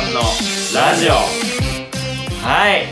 [0.00, 0.20] さんの
[0.74, 1.12] ラジオ。
[2.42, 2.86] はい。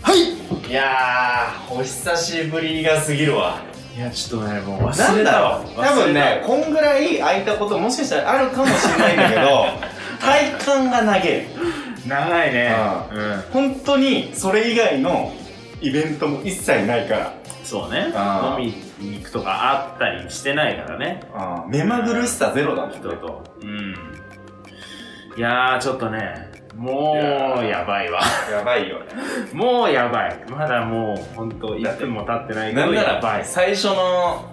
[0.00, 0.68] はい。
[0.70, 3.60] いやーお久しぶりが過ぎるわ。
[3.94, 5.58] いやちょっとねもう忘れたわ。
[5.58, 5.84] だろう？
[5.84, 9.66] 多分ねこんぐらい空いたこともしかしたらあるかもしれないんだけど
[10.20, 11.46] 体感が長い。
[12.06, 12.74] 長いね。
[13.12, 13.44] ううん。
[13.52, 15.32] 本当にそれ以外の
[15.82, 17.32] イベントも一切ないから。
[17.62, 18.06] そうね。
[18.06, 18.74] 飲み
[19.06, 21.20] に行くとかあったりしてないからね。
[21.68, 22.98] 目まぐるしさゼロだもんね。
[23.00, 23.44] 人と。
[23.62, 24.11] うん
[25.36, 28.20] いやーちょっとねもうやばいわ。
[28.50, 29.04] やばいよね。
[29.52, 30.36] もうやばい。
[30.48, 33.38] まだもうほんと1分も経ってないけどなんなやばい。
[33.40, 34.44] ら最初の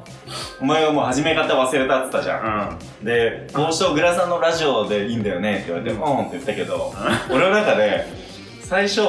[0.62, 2.78] お前がもう始め方忘れたって言ったじゃん。
[3.02, 3.06] うん。
[3.06, 6.94] で「帽子とグラさんのラジオでいいんだよね」って言われて「うん」って言ったけど
[7.32, 8.06] 俺の中で
[8.62, 9.02] 最初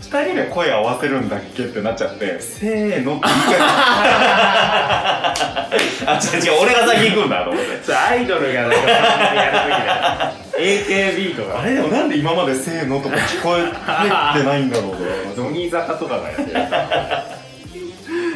[0.00, 3.16] 2人で声合わせるんだっけってなっちゃってせーの。
[3.16, 3.60] って言い
[6.06, 7.94] あ違う違う俺が先行くんだと思って。
[7.94, 9.86] アイドルがなんかやるべきだ
[10.24, 10.32] よ。
[10.58, 14.96] AKB とかあれでもなんで今までせーのとか聞こえてないんだろう
[15.34, 16.50] と乃木坂とかがやってる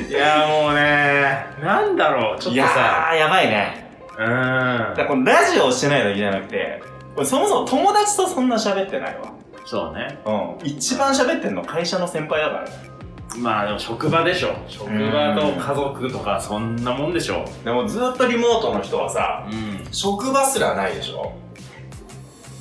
[0.09, 3.87] いやもうねなんだろうちょっいやとさーやばいね。
[4.19, 4.27] うん。
[4.27, 6.83] だからこのラジオをしてないだけじゃなくて
[7.17, 9.33] 俺そもそも友達とそんな喋ってないわ
[9.65, 10.21] そうね。
[10.25, 10.67] うん。
[10.67, 12.93] 一番喋ってんの会社の先輩だからね。
[13.39, 14.55] まあでも職場でしょ。
[14.69, 17.45] 職場と家族とかそんなもんでしょ。
[17.65, 19.93] でもずっとリモートの人はさうん。
[19.93, 21.33] 職場すらないでしょ。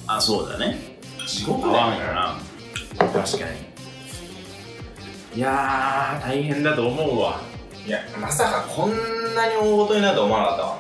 [0.08, 0.98] あそうだね。
[1.28, 2.38] 地合わんよな。
[2.98, 3.72] 確かに。
[5.34, 7.42] いやー大変だと思うわ。
[7.86, 8.92] いやまさかこん
[9.36, 10.78] なに大事になると思わなかったわ。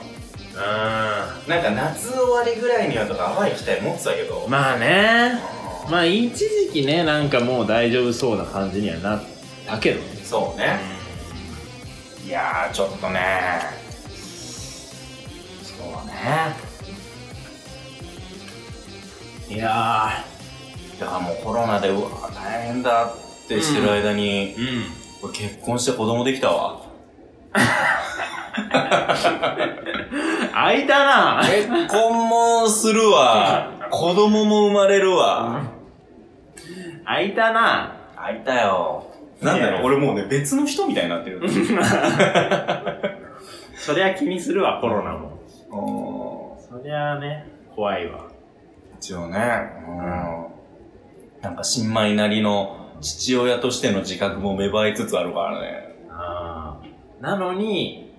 [1.48, 4.46] うなんか夏終わりぐらいにはとか淡い期待持ってたけど。
[4.48, 5.40] んまあね。
[5.40, 5.61] あ
[5.92, 9.24] まあ一時期ねなんかもう大丈夫そうな感じにはなっ
[9.68, 10.06] たけどね。
[10.14, 10.80] ーそうね。
[12.26, 13.20] いやーちょっとね。
[15.62, 16.56] そうね。
[19.54, 20.24] いや
[20.98, 24.56] だからもうコロナでうわ大変だってしてる間に、
[25.22, 26.86] 俺結婚して子供できたわ。
[30.54, 31.44] 開いたな。
[31.52, 33.72] 結婚もするわ。
[33.92, 35.81] 子供も生まれるわ
[37.12, 37.98] 開いたな。
[38.16, 39.06] 開いたよ。
[39.42, 41.42] なんだろう俺もうね別の人みたいになってる。
[43.76, 45.40] そりゃ気にするわコロナも。
[45.72, 46.80] うん。
[46.80, 48.30] そりゃね怖いわ。
[48.98, 49.38] 一応ね、
[49.88, 50.46] うん、
[51.42, 55.96] なんか新米なりの父親としての自覚も芽生えつつあるからね。
[56.10, 57.24] あー。
[57.24, 58.14] なのに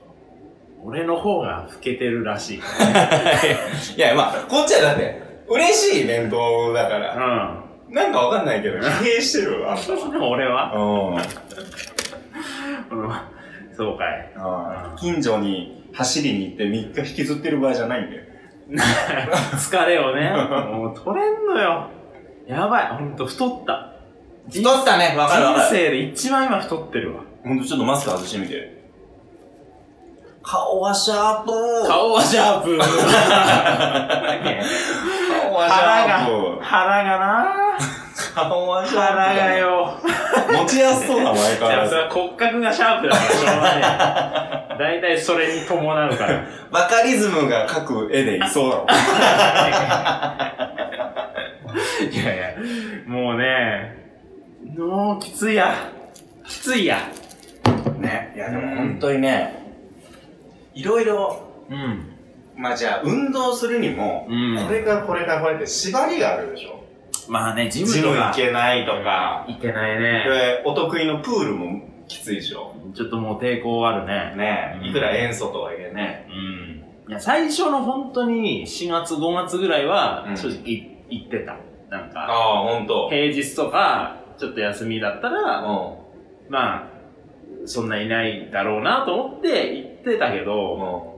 [0.84, 2.58] 俺の方が老けてるらしい。
[3.96, 9.76] いや、まあ、こっちはだって、嬉しいイベントだかうら、んなんかわかんないけど、疲弊してるわ。
[9.76, 10.72] でも俺は？
[10.74, 10.78] う
[12.96, 13.04] ん。
[13.04, 13.10] うん。
[13.76, 14.32] そうかい。
[14.36, 18.22] あ近所に走りに行って3日引きずってる場合じゃないんだよ。
[18.72, 20.30] 疲れをね。
[20.72, 21.88] もう取れんのよ。
[22.46, 22.86] やばい。
[22.88, 23.92] ほんと太った。
[24.50, 27.20] 太ったね、わ人生で一番今太ってるわ。
[27.44, 28.82] ほんとちょっとマスク外してみて。
[30.42, 31.52] 顔はシャープ。
[31.86, 32.76] 顔はシャープ
[35.52, 37.78] 顔はシ腹がャープ腹がな。
[38.34, 40.00] 顔は腹がよ。
[40.52, 46.46] 持ちやすそうな前かいやらそれは骨格がシャープだからしょうがない大体それに伴うから。
[46.70, 48.86] バカリズムが描く絵でいそうだろ。
[52.10, 52.54] いやいや
[53.06, 53.98] もうね
[54.76, 55.74] もうきついや。
[56.46, 56.98] きついや。
[57.98, 58.32] ね。
[58.34, 59.54] いやでも本当にね、
[60.74, 62.11] いろいろ、うん
[62.56, 66.82] まあじゃあ運動するにも、うんこれからこれからこれって縛りがあるでしょ。
[67.28, 72.74] まあねジムジムとか行けないとか、いけないねで、お得意のプールもきついでしょ。
[72.94, 76.26] ちょっともう抵抗あるねうんねいくら塩素とはいえね。
[76.28, 81.56] うんいや最初の本当に4月5月ぐらいはうん正直い行ってた
[81.90, 83.08] なんかああ、ほんと。
[83.10, 85.96] 平日とかちょっと休みだったらう
[86.48, 86.88] まあ
[87.66, 90.44] そんないないだろうなと思って行ってたけん。
[90.44, 91.11] どうん。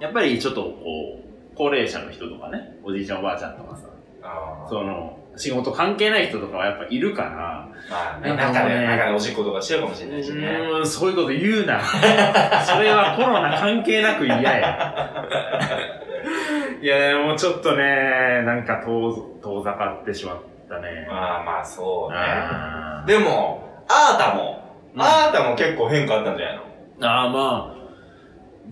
[0.00, 3.84] やっぱりちょっとこう高齢者の人とかねおじいちゃんおばあちゃんとかさ
[4.22, 4.68] ああ。
[4.68, 10.46] その仕事関係ない人とかはやっぱいるからまあね、なんかね中で、中でおしっことかしてるかもしれないしね。
[10.46, 11.78] うーんそういうこと言うな
[12.64, 15.26] それはコロナ関係なく嫌や
[16.80, 20.36] いやもうちょっとねなんか遠遠ざかってしまっ
[20.68, 22.18] たねまあまあ、そうね。
[23.06, 24.62] でも、アータも、
[24.94, 26.62] うんアータも結構変化あったんじゃないの？
[27.02, 27.76] あーまあ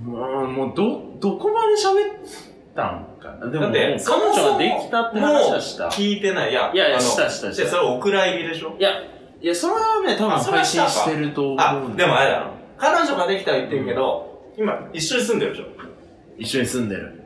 [0.02, 0.74] もうもう
[1.20, 2.34] どどこまで喋っ
[2.74, 3.50] たんかな？
[3.50, 6.50] でもだって彼女ができたって話はした聞いてない。
[6.50, 8.76] いや、いやいやしたしたしたそれお蔵入りでしょ？
[8.78, 8.90] いや
[9.40, 12.50] いやそれはね多分配信してると思あう、でもあれだろ。
[12.76, 15.66] 彼女ができたら言ってるけど、今一緒に住んでるでしょ？
[16.38, 17.22] 一緒に住んでる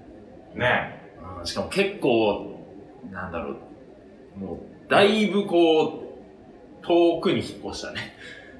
[0.54, 1.00] ね
[1.38, 2.66] うんしかも結構、
[3.10, 3.56] なんだろ
[4.36, 5.86] う、もう、だいぶこ
[6.82, 8.14] う、遠くに引っ越したね。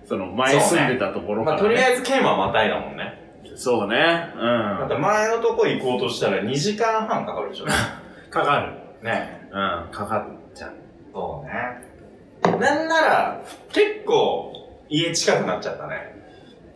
[0.06, 1.68] その、前住んでたところから、まあ、ね。
[1.68, 3.27] とりあえず県はまたいだもんね。
[3.54, 4.32] そうね。
[4.34, 4.40] うん。
[4.80, 7.66] だって前のとこ行こうとしたら2時間半かかるでしょ。
[8.30, 8.72] かかる。
[9.04, 9.48] ね。
[9.50, 10.72] うん、かかっちゃう。
[11.12, 12.58] そうね。
[12.58, 13.40] なんなら、
[13.72, 14.52] 結構、
[14.88, 16.14] 家近くなっちゃったね。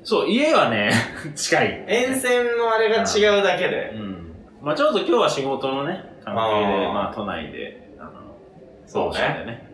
[0.04, 0.90] そう、家はね、
[1.36, 1.84] 近い。
[1.86, 3.90] 沿線のあれが違うだけうで。
[3.96, 4.34] ん。
[4.60, 6.40] まあちょっと今日は仕事のね、関係
[6.80, 8.10] で、まあ都内で、あの、
[8.86, 9.68] そうねね、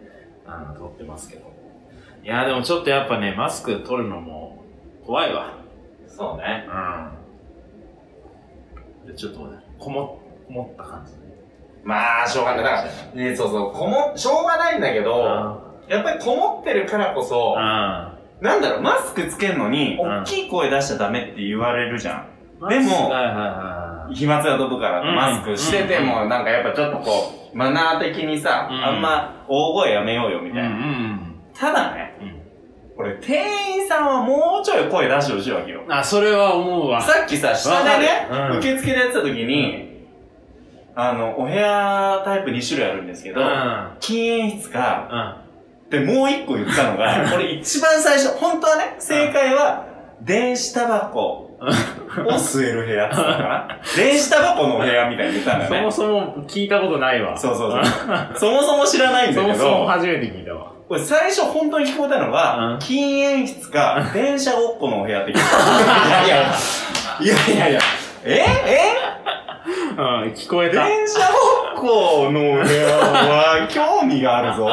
[0.46, 1.50] あの、撮ってますけど。
[2.22, 4.62] いや、でもちょっとやっぱね、マスク取るのも
[5.06, 5.58] 怖いわ。
[6.18, 6.66] そうね。
[9.04, 9.06] うん。
[9.06, 11.18] でちょっとね、こも、こもった感じね。
[11.84, 12.64] まあ、しょうがない。
[12.64, 12.76] だか
[13.14, 22.26] ら、ね、そうそう、こも、しょうがないんだけど、やっぱりこもってるからこそ、あなんだろう、マスクつけんのに、うん大きい声出しちゃダメって言われるじゃん。
[22.62, 22.68] あ。
[22.68, 23.10] でも。
[24.12, 30.68] 飛沫が飛ぶから、うんマスクしてても、なんかやっぱちょっとこう、マナー的にさ、うんあんま大声やめようよみたいな。
[30.70, 32.14] んただね、
[32.98, 33.04] うん。
[33.04, 35.84] 俺、店員さんはもうちょい声出してほしいわけよ。
[35.88, 37.00] あ、それは思うわ。
[37.00, 40.06] さっきさ、下でねうん受付でやってた時に、
[40.94, 43.90] あの、お部屋タイプ2種類あるんですけど、うん。
[44.00, 45.44] 禁煙室か、
[45.88, 46.04] うん。
[46.06, 49.86] で、もう一個言ったのが、 これ一番最初、本当はね、正解は、
[50.22, 51.58] 電子タバコを
[52.32, 53.80] 吸える部屋っったのかな？
[53.96, 55.78] 電子タバコのお部屋みたいに言ったんだよね。
[55.92, 57.36] そもそも聞いたことないわ。
[57.36, 57.82] そうそうそう。
[58.34, 60.72] そもそも知らないんだそもけど、そも初めて聞いたわ。
[60.88, 66.26] これ最初本当に聞こえたのが、うん禁煙室か、 電車ごっこのお部屋って聞こえた。
[66.26, 66.46] いやいや、
[67.20, 67.80] いやいやいや、
[68.24, 68.44] え？
[68.66, 69.08] え？
[69.98, 70.84] うん、聞こえた。
[70.86, 71.20] 電車
[71.74, 71.80] ごっ
[72.24, 74.68] このお部屋は興味があるぞ。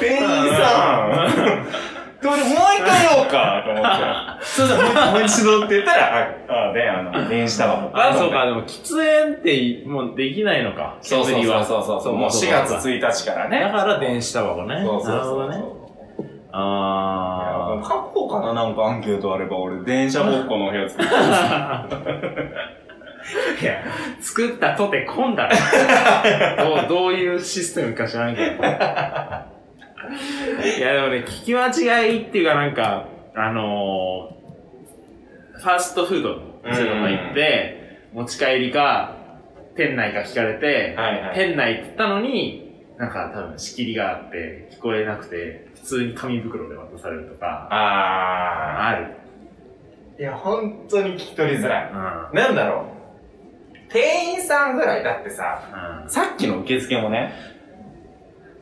[0.00, 1.06] 店員さ
[1.90, 1.93] ん。
[2.30, 4.44] もう一回言おうかと思って。
[4.44, 4.78] そうそう、
[5.12, 7.90] もう一度って言ったら、あ、あで、あの、電子タバコ。
[7.94, 10.96] あ、そうか、でも喫煙ってもうできないのか。
[11.00, 12.16] そうそうそうそうそうそう。
[12.16, 13.60] もう4月1日からだね。
[13.70, 14.82] から電子タバコね。
[14.84, 15.56] そうそうそうなるほどね。
[15.56, 21.08] いやもうあ書こうかな、なんかアンケートあれば、俺、電車ごっこのお部屋作る。
[21.12, 21.88] あ。
[23.60, 23.82] いや、
[24.20, 25.56] 作ったとて混んだろ。
[26.64, 28.62] どう、どういうシステムか知らんけど。
[30.78, 39.16] いや、でもね、聞き間違いっていうかなんか、あのー、ファーストフードの店とか行って、持ち帰りか、
[39.76, 41.34] 店内か聞かれて、はいはい。
[41.34, 42.64] 店内って言ったのに、
[42.96, 49.16] なんか多分仕切りがあって、聞こえなくて、普通に紙袋で渡されるとか、あある。
[50.18, 50.20] ー。
[50.20, 51.90] いや、本当に聞き取りづらい。
[51.90, 52.36] うん。
[52.36, 53.92] なんだろう。
[53.92, 56.10] 店員さんぐらいだってさ、うん。
[56.10, 57.32] さっきの受付もね、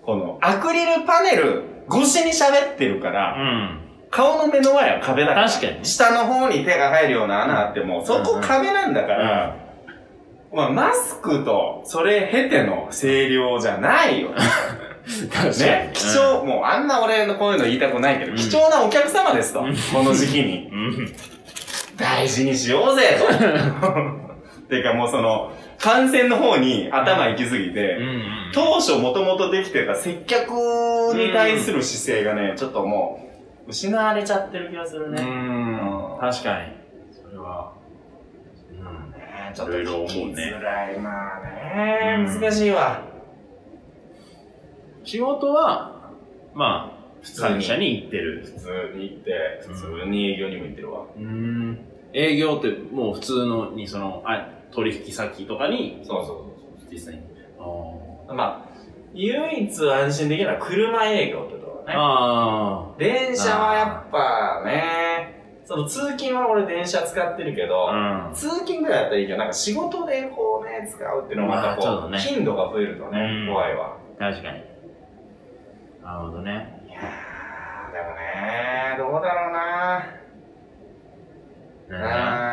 [0.04, 3.78] このアクリルパネル越しに喋ってるから、うん。
[4.10, 5.48] 顔の目の前は壁だから。
[5.48, 9.56] 確かに下の方に手が入るような穴あっても、そこ壁なんだから、
[10.52, 14.30] まあ、マスクと、それ経ての声量じゃないよ。
[15.32, 15.58] 確かに。
[15.58, 19.60] ね、貴重、もうあんな俺のこういうの言いたくないけど、うん貴重なお客様ですと。
[19.60, 20.68] うんこの時期に。
[20.70, 21.14] うん。
[21.96, 24.31] 大事にしようぜと。
[24.72, 28.22] てかもうその、感染の方に頭行きすぎて、うん。
[28.54, 30.50] 当初もともとできてた接客
[31.14, 33.28] に対する姿勢がね、ちょっとも
[33.66, 35.22] う、失われちゃってる気がするうね。
[35.22, 36.16] ん。
[36.18, 36.72] 確かに。
[37.12, 37.74] それは、
[38.70, 39.10] うん。
[39.12, 40.98] ねちょっといろいろ思うね聞きづらい。
[40.98, 43.02] まあね、うん難しいわ。
[45.04, 46.12] 仕事は、
[46.54, 48.42] まあ、普通に会社に行ってる。
[48.44, 51.04] 普通に行って、普通に営業にも行ってるわ。
[51.16, 51.78] うん。
[52.14, 56.52] 営業ってもう普通のに、その、あ取引先とかに、そうそう
[56.90, 57.20] 実際に。
[57.58, 58.34] あそう。
[58.34, 58.72] まあ、
[59.14, 61.94] 唯一安心できるのは車営業ってところね。
[61.96, 68.28] あ電車はやっぱね、その通勤は俺電車使ってるけど、ー。
[68.28, 68.34] うん。
[68.34, 73.96] 通勤ぐらいだったらいいけど、なんか仕事でこうね、使うっていうのはまたこう、ね頻度が増えるとね、うん怖いわ。
[74.18, 74.64] 確かに。
[76.02, 76.82] なるほどね。
[76.88, 82.51] いやー、でもね、どうだろうなー、まあ、まだ続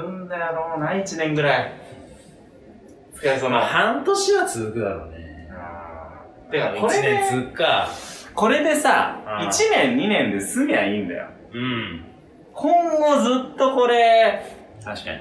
[0.00, 1.72] くんだろうな、1年ぐらい。
[3.14, 3.66] 疲れそうまあ、な。
[3.66, 5.48] 半年は続くだろうね。
[6.50, 7.88] てか、これ一年で、続くか。
[8.34, 11.26] これでさ、うん1年2年で済みゃいいんだよ。
[11.52, 12.04] うん。
[12.52, 14.42] 今後ずっとこれ、
[14.84, 15.18] 確かに。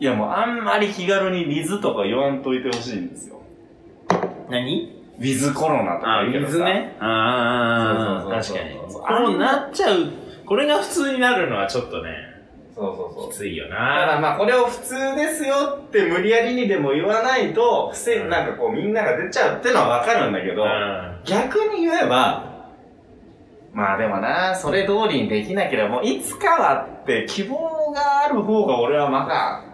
[0.00, 3.40] いやもうあんまり気軽に水とか言わんといてほしいんですよ。
[4.50, 5.00] 何？
[5.18, 6.52] ウィズコロナとかあ、言うけどさ。
[6.52, 6.96] 水ね。
[6.98, 8.78] ああ、確かに。
[8.78, 9.02] こ
[9.34, 10.10] うなっちゃう、
[10.44, 12.10] これが普通になるのはちょっとね、
[12.74, 13.36] そうそうそうき。
[13.36, 14.20] ついよただな。
[14.20, 21.20] まあこれを普通ですよって無理やりにでも言わないと、不正、うんなんかこうみんなが出ちゃうってのはわかるんだけど、うん。
[21.24, 22.70] 逆に言えば、
[23.72, 29.64] まあでもな、それ通りにできなければ、もういつかはって希望がある方が俺はまだ、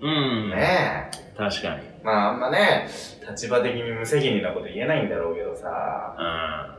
[0.00, 0.50] うん。
[0.50, 1.82] ね確かに。
[2.02, 2.88] まああんまね、
[3.28, 6.16] 立場的に無責任なこと言えないんだろうけどさ。
[6.18, 6.77] うん。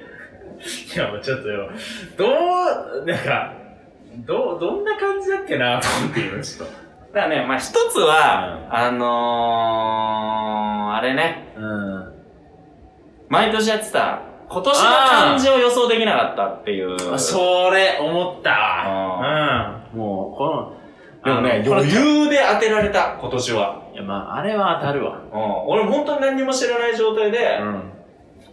[0.94, 1.70] いや、もうちょっとよ、
[2.16, 3.52] どう、なんか、
[4.26, 6.74] どう、どんな感じだっけなと思って今ちょっと。
[7.14, 12.12] だからね、まあ一つは、あのー、あれね、うん。
[13.28, 17.18] 毎年やってた、今年の漢字を予想できなかったっていう。
[17.18, 19.80] それ、思ったわ。
[19.94, 19.98] うん。
[19.98, 20.79] もう、この、
[21.24, 23.82] でもね、余裕で当てられた、今年は。
[23.92, 25.22] いや、まあ、あれは当たるわ。
[25.32, 25.68] うん。
[25.68, 27.82] 俺本当に何にも知らない状態で、ん。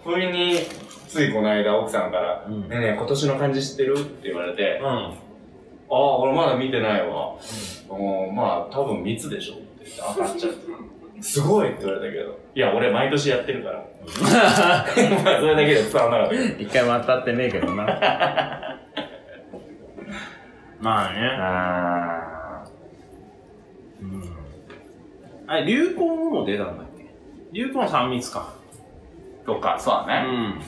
[0.04, 0.60] 不意に、
[1.08, 3.94] ついこの間奥さんから、うんねえねえ、今年の漢字知ってる？
[4.00, 4.88] って言われて、うん。
[4.88, 5.14] あ
[5.90, 7.36] あ、俺まだ見てないわ。
[7.90, 10.88] うん、まあ、多分密でしょって言って、分かっちゃって。
[11.22, 12.38] すごいって言われたけど。
[12.54, 13.86] いや、俺毎年やってるから。
[15.24, 16.36] まあ、それだけで伝わんなかった。
[16.62, 17.86] 一回も当たってねえけどな。
[20.80, 21.20] まあね。
[21.40, 22.64] あ
[24.02, 24.22] うん。
[25.48, 27.06] あれ、流行語も出たんだっけ？
[27.54, 28.54] 流行の3密か。
[29.44, 30.60] ーとか、そうだね。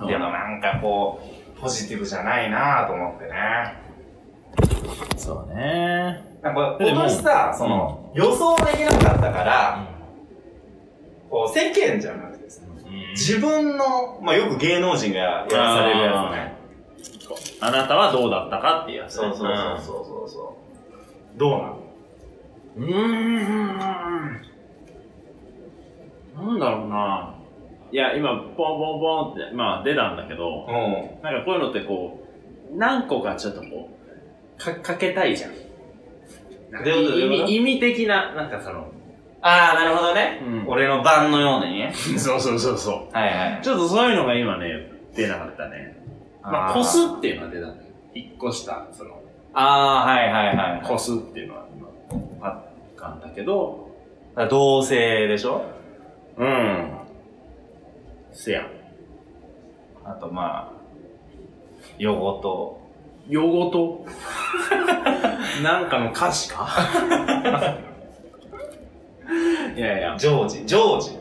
[0.00, 0.06] うん。
[0.06, 1.20] でもなんかこ
[1.56, 3.82] う、ポジティブじゃないなぁと思ってね。
[5.16, 6.24] そうね。
[6.42, 9.86] なんか今年さ、その、予想できなかったから、
[11.30, 12.62] こう、世間じゃなくてさ、
[13.12, 16.54] 自分の、まあよく芸能人がやらされるやつね。
[17.60, 19.28] あなたはどうだったかっていうやつね。
[19.28, 20.56] そうそうそうそうそうそ
[21.34, 21.38] う。
[21.38, 21.83] どうなの？
[22.76, 24.40] うーん。
[26.36, 27.34] なんだろうな。
[27.92, 31.22] いや、今、ポンポンポンって、まあ出たんだけど、うん。
[31.22, 32.20] なんかこういうのってこ
[32.72, 33.90] う、何個かちょっとこ
[34.58, 35.50] う、か、かけたいじゃん。
[36.70, 38.90] なん意味、意味的な、なんかその、
[39.40, 40.40] ああ、なるほどね。
[40.44, 41.92] うん俺の番のようにね。
[41.94, 43.58] そうそうそうそはいはい。
[43.60, 43.62] う。
[43.62, 45.96] ちょっとそういうのが今ね、出なかったね。
[46.42, 47.90] まあ、ーコスっていうのは出たんだよ。
[48.14, 49.20] 一個下、その、
[49.52, 50.86] ああ、はいはいはい。
[50.86, 51.63] コスっていうのは
[52.14, 52.64] 今、パ
[52.96, 53.88] ッかんだけど、
[54.50, 55.62] 同性でしょ？
[56.36, 56.98] うん。
[58.32, 58.66] せや。
[60.04, 60.72] あとまあ、
[61.98, 62.80] 用語と、
[63.28, 64.04] 用語と、
[65.62, 66.66] なんかの歌詞か？
[69.76, 71.18] いやいや、ジョージ、ジョージ。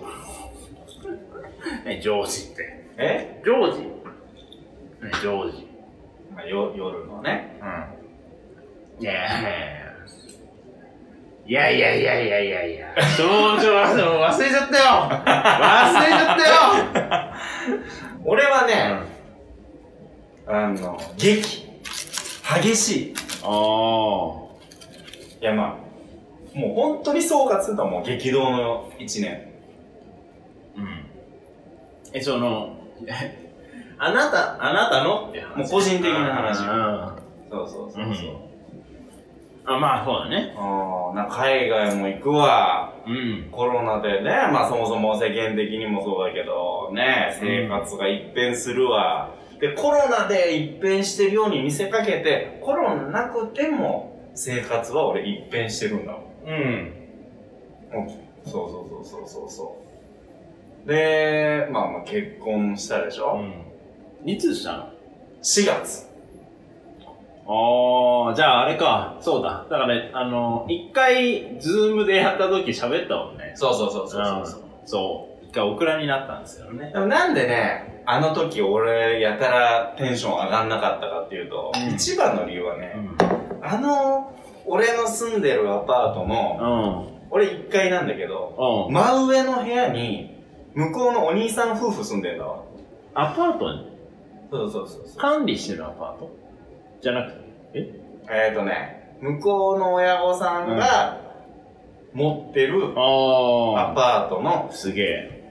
[1.86, 2.86] ね、ジョージって。
[2.98, 3.42] え？
[3.44, 3.92] ジョージね、
[5.22, 5.68] ジョージ。
[6.36, 7.60] まあ、よ、夜のね。
[7.62, 7.66] う
[9.02, 9.04] ん。
[9.04, 9.83] いやいやいや
[11.46, 12.22] いやいやいや
[12.66, 12.96] いや。
[13.18, 17.34] ちょ、ちょ、忘れちゃったよ忘れちゃったよ
[18.24, 19.02] 俺はね、
[20.48, 21.68] あの、激。
[22.62, 23.14] 激しい。
[23.44, 24.32] あ
[25.42, 25.78] いやま
[26.56, 29.52] あ、もう本当に総括するともう激動の一年。
[30.78, 30.80] あ。
[30.80, 31.06] うん。
[32.14, 33.40] え、その、え
[34.00, 35.28] あなた、あなたの？
[35.30, 35.58] って話。
[35.58, 37.16] もう個人的な話あ
[37.52, 38.26] そうそうそうそう。
[38.26, 38.43] うん
[39.66, 40.54] あ、まあそうだね。
[40.58, 42.94] あーなんか海外も行くわ。
[43.06, 43.50] うん。
[43.52, 49.34] コロナでね、まあそもそも世間的にもそうだけど、ね、生活が一変するわ。
[49.60, 56.22] で、コロナで一変してるように見せかけて、コロナなくても生活は俺一変してるんだもん。
[56.46, 56.94] うん。
[58.46, 59.78] そうそうそうそうそうそ
[60.86, 60.90] う。
[60.90, 63.40] で、まあまあ結婚したでしょ、
[64.24, 64.30] うん。
[64.30, 64.90] いつしたの
[65.42, 66.13] ?4 月。
[67.46, 69.18] ああ、じゃああれか。
[69.20, 69.66] そうだ。
[69.70, 73.52] だからね、あの、一回、ズームでやった時喋ったもんね。
[73.56, 75.46] そうそうそうそうそううんそう。
[75.46, 76.92] 一回オクラになったんですけどね。
[76.94, 83.16] でもなんでね、あの時俺やたらテンション上がんなかったかっていうと、うん一番の理由はね、ん。
[83.66, 84.34] あの、
[84.66, 87.28] 俺の住んでるアパートの、うん。
[87.32, 88.94] 俺1階なんだけど、うん。
[88.94, 90.34] 真上の部屋に、
[90.76, 92.64] 向こうのお兄さん夫婦住んでんだわ。
[93.14, 93.88] アパートに？
[94.52, 95.18] そうそうそうそう。
[95.18, 96.43] 管理してるアパート？
[97.04, 97.40] じゃなくて？
[97.74, 101.20] ええっ、ー、とね、向こうの親御さんが
[102.14, 104.74] 持ってるアあパートのあ。
[104.74, 105.44] すげえ。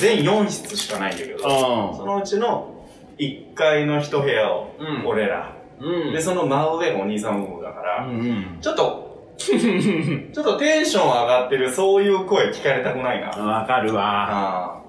[0.00, 2.86] 全4室しかないんだけど、あそのうちの
[3.18, 6.12] 1階の一部屋をうん俺ら、うん。
[6.12, 8.58] で、その真上がお兄さん夫婦だから、うんうん。
[8.62, 13.28] ちょっと、 ちょっとテンション上がってるそういう声聞かれたくないな。
[13.28, 14.02] わかるわ。
[14.04, 14.82] あ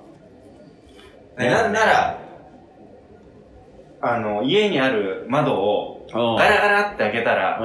[1.37, 1.41] あ。
[1.41, 2.20] ねなんなら、
[4.01, 6.35] あの、家にある窓をうん。
[6.35, 7.59] ガラガラって開けたら、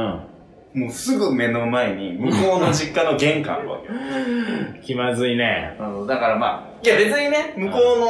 [0.74, 0.80] うん。
[0.82, 3.94] もうすぐ目の前に向こうの実家の玄関あるわけよ。
[4.84, 5.74] 気まずいね。
[5.80, 8.06] うんだからまあ、いや別にね、向こうの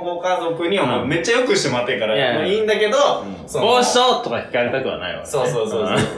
[0.02, 5.24] ご家族にはもうめっちゃよくしてもらってるから、いやいんだけど、帽子ととか聞かれたくはないわ。
[5.26, 6.14] そうそうそうそうそうそ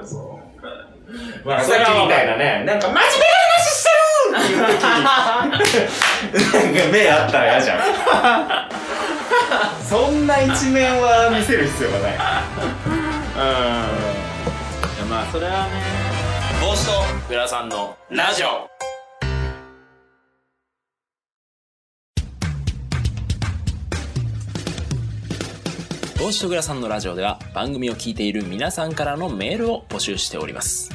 [0.00, 0.28] うそう。
[1.48, 3.06] まあ、さっきみたいなね、なんか真面目な
[3.56, 5.02] 話してるっていう時に、
[6.54, 7.78] なんか目あったら嫌じゃん。
[9.88, 12.12] そんな一面は見せる必要がない。
[12.12, 12.16] うん。
[12.16, 12.18] い
[14.98, 16.18] やまあ、それはね。
[16.60, 16.92] 帽子と
[17.28, 18.68] グラさんのラジオ
[26.18, 30.90] 帽子とグラさんのラジオでは番組を聞いている皆さんからのメールを募集しております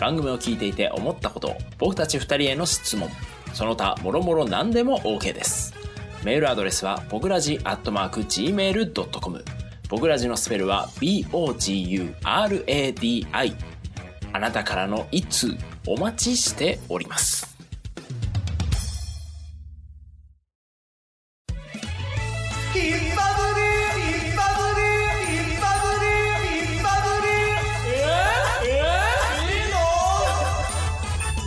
[0.00, 3.08] 番組を聞いていて思ったこと僕たち2人への質問
[3.52, 5.83] その他もろもろ何でも OK です
[6.24, 9.44] メールアドレスは僕らじアットマーク Gmail.com
[9.90, 12.14] 僕らじのスペルは BOGURADI
[14.32, 17.54] あなたからの一通お待ちしております。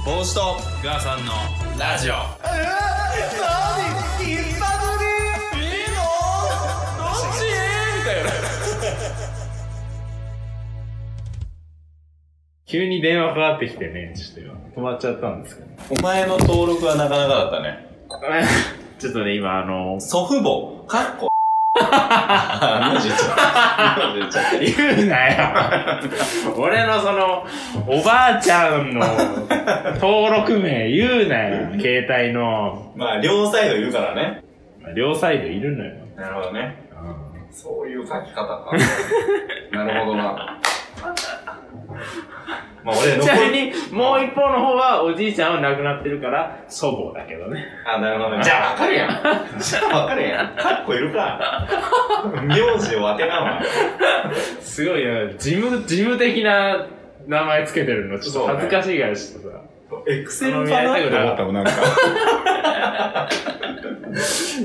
[0.05, 1.34] 帽子とグラさんの
[1.77, 2.87] ラジオ。
[12.67, 15.67] 急に電話かかってきてね、ちょっと今、止まっちゃったんですけど。
[15.97, 17.88] お前の登録はなかなかだったね。
[19.00, 21.31] ちょっとね、今、あの、祖父母、かっこ。
[21.79, 23.36] 名字言っちゃっ
[23.95, 24.13] た。
[24.13, 24.91] 名字ちゃ。
[24.95, 25.53] 言うなよ。
[26.57, 27.45] 俺のその、
[27.88, 29.05] おばあちゃんの
[30.01, 31.69] 登録名言うなよ。
[31.79, 32.91] 携帯の。
[32.97, 34.43] まあ、両サイドいるからね。
[34.93, 35.93] 両サイドいるのよ。
[36.17, 36.75] なるほどね。
[36.91, 38.71] うんそういう書き方か。
[39.71, 40.59] なるほどな。
[42.84, 47.66] まあ、俺、 ちなみに、もう一方の方はおじいちゃんは亡くなってるから、祖母だけどね。
[47.86, 48.44] あ、なるほどね。
[48.46, 49.10] じゃあ、わかるやん。
[49.60, 50.48] じゃあ、わかるやん。
[50.56, 51.68] かっこいるか。
[52.44, 53.62] 名字を当てなわ。
[54.62, 56.86] すごいな、事務、事務的な
[57.27, 59.57] 名前つけてるの、ちょっと恥ずかしいから、ちょっとさ。
[60.07, 60.94] エクセルかな？
[60.94, 61.72] って思ったもん、なんか。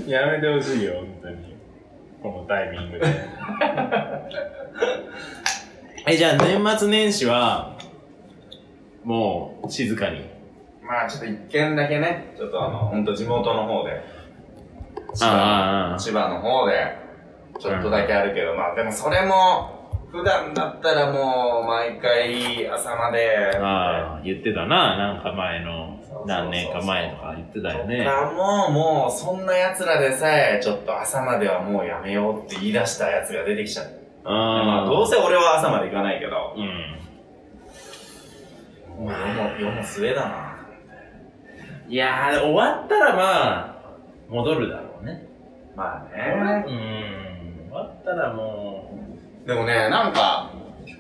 [0.07, 1.57] やめてほしいよ、本当に。
[2.23, 3.07] このタイミングで。
[6.05, 7.79] え、じゃあ年末年始は、
[9.05, 10.29] もう、静かに。
[10.83, 13.05] まあ、ちょっと一件だけね、ちょっとあの、ほん。
[13.05, 14.03] と地元の方で、
[15.15, 16.97] 千葉あ千葉の方で、
[17.61, 28.05] ちょっとだけあるけど、まあでもそれも、普段だったらもう、毎回朝まで、ああ、言ってたな、なんか前の何年か前とか言ってたよね。
[28.09, 34.02] あもう、もう、そんな奴らでさえ、ちょっと朝まではもうやめようって言い出した奴が出てきちゃって。
[34.25, 36.65] まあ、どうせ俺は朝まで行かないけど、うん。
[39.05, 40.53] もう世も、世も末だな。
[41.89, 43.75] いやー、終わったらまあ、
[44.29, 45.27] 戻るだろうね。
[45.75, 46.09] まあう
[46.71, 46.77] ね。
[47.67, 47.69] ん。
[47.69, 48.91] 終わったらも
[49.47, 50.53] でもね、なんか、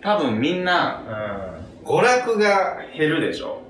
[0.02, 1.02] 多分みんな、
[1.82, 1.86] う、うん。
[1.86, 3.62] 娯楽が減るでしょ。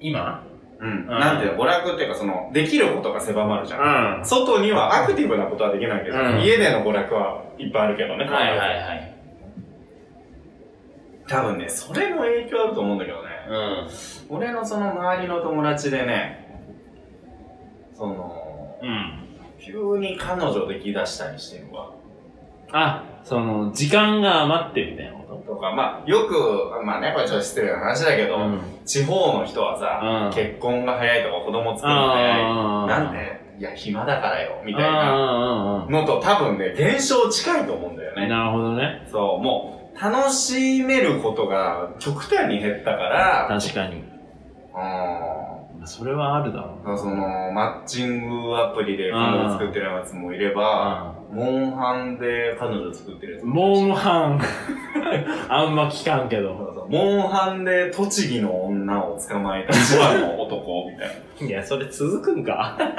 [0.00, 0.42] 今？
[0.78, 1.06] うん。
[1.06, 4.20] なんていうの、娯楽っていうか、その、できることが狭まるじゃん。
[4.20, 4.24] ん。
[4.24, 8.24] 外にはアクティブなことはできないけど、うん家での娯楽はいっぱいあるけどね。
[8.24, 9.16] はいはいはい。
[11.28, 13.28] 多分ね、それも影響あると思うんだけどね。
[13.48, 14.36] うん。
[14.36, 16.60] 俺のその周りの友達でね、
[17.94, 19.22] その、うん。
[19.58, 21.90] 急に彼女できだしたりしてるわ。
[22.72, 25.15] あ、その、時間が余ってみたいなこ
[25.46, 26.34] ととか、まあ、よく、
[26.84, 32.42] まあね、これちょっと失礼な話だけど、うん地方の人はさ、うん結婚が早いとか子供作るの早い。
[32.86, 38.26] なんでいや、暇だからよ、みたいなあのと多分ね、現象近いと思うんだよね。
[38.26, 39.08] あなるほどね。
[39.10, 43.96] そう、もう、楽しめることが極端に減ったから、確かに。
[43.96, 46.98] うんそれはあるだろうな。
[46.98, 54.40] その、マッチングアプリで彼女作ってるやつもいれば、モンハンで彼女作ってるやつモンハン。
[55.50, 56.86] あんま聞かんけど。
[56.88, 61.14] モンハンで栃木の女を捕まえた千葉の男みたいな。
[61.46, 62.78] いや、それ続くんか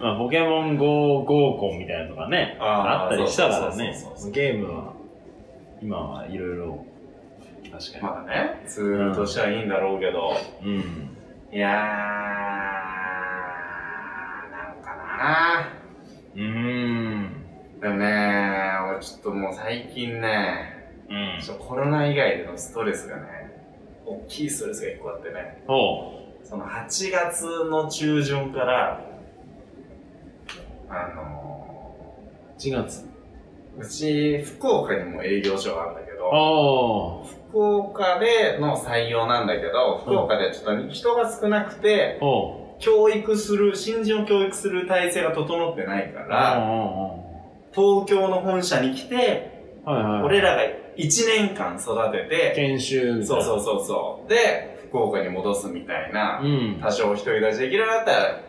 [0.00, 3.94] まあ、ポケモン GO 合コンみたいなのとかね、あったりしたからね。
[4.32, 4.92] ゲームは、
[5.80, 6.84] 今はいろいろ、
[7.70, 8.02] 確かに。
[8.02, 10.32] まあね、ツールとしてはいいんだろうけど、
[10.64, 10.82] うん。
[11.52, 11.72] いやー、
[14.50, 15.81] なんかな
[16.34, 17.42] うーん。
[17.80, 18.06] でもね、
[18.90, 21.50] 俺ちょっともう最近ね、うんち。
[21.50, 23.22] ょっとコロナ以外でのストレスがね、
[24.06, 29.00] 大きいストレスが一個あってね、ほその8月の中旬から、
[30.88, 31.94] あの
[32.56, 32.60] う。
[32.60, 33.06] 1月。
[33.78, 37.26] ー、うち福岡にも営業所があるんだけど。
[37.50, 46.28] 福岡での採用なんだけど、福岡でちょっと人が少なくて、ほ教育する、新人を教育する体制が整ってないかう。
[46.28, 47.22] ら、お
[47.72, 50.22] 東京の本社に来て、ーはいはい。
[50.24, 53.26] 俺らが1年間育てて、研修みたいな。
[53.26, 54.28] そうそうそうそう。
[54.28, 56.78] で、福岡に戻すみたいなう、ん。
[56.82, 58.40] 多少一人立ちできるようになったら、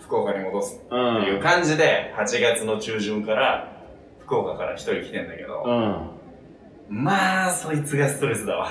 [0.00, 1.18] 福岡に戻すう。
[1.20, 3.68] っていうん感じで、8月の中旬から、
[4.20, 7.04] 福岡から一人来てんだけど、うん。
[7.04, 8.68] まあ、そいつがストレスだわ。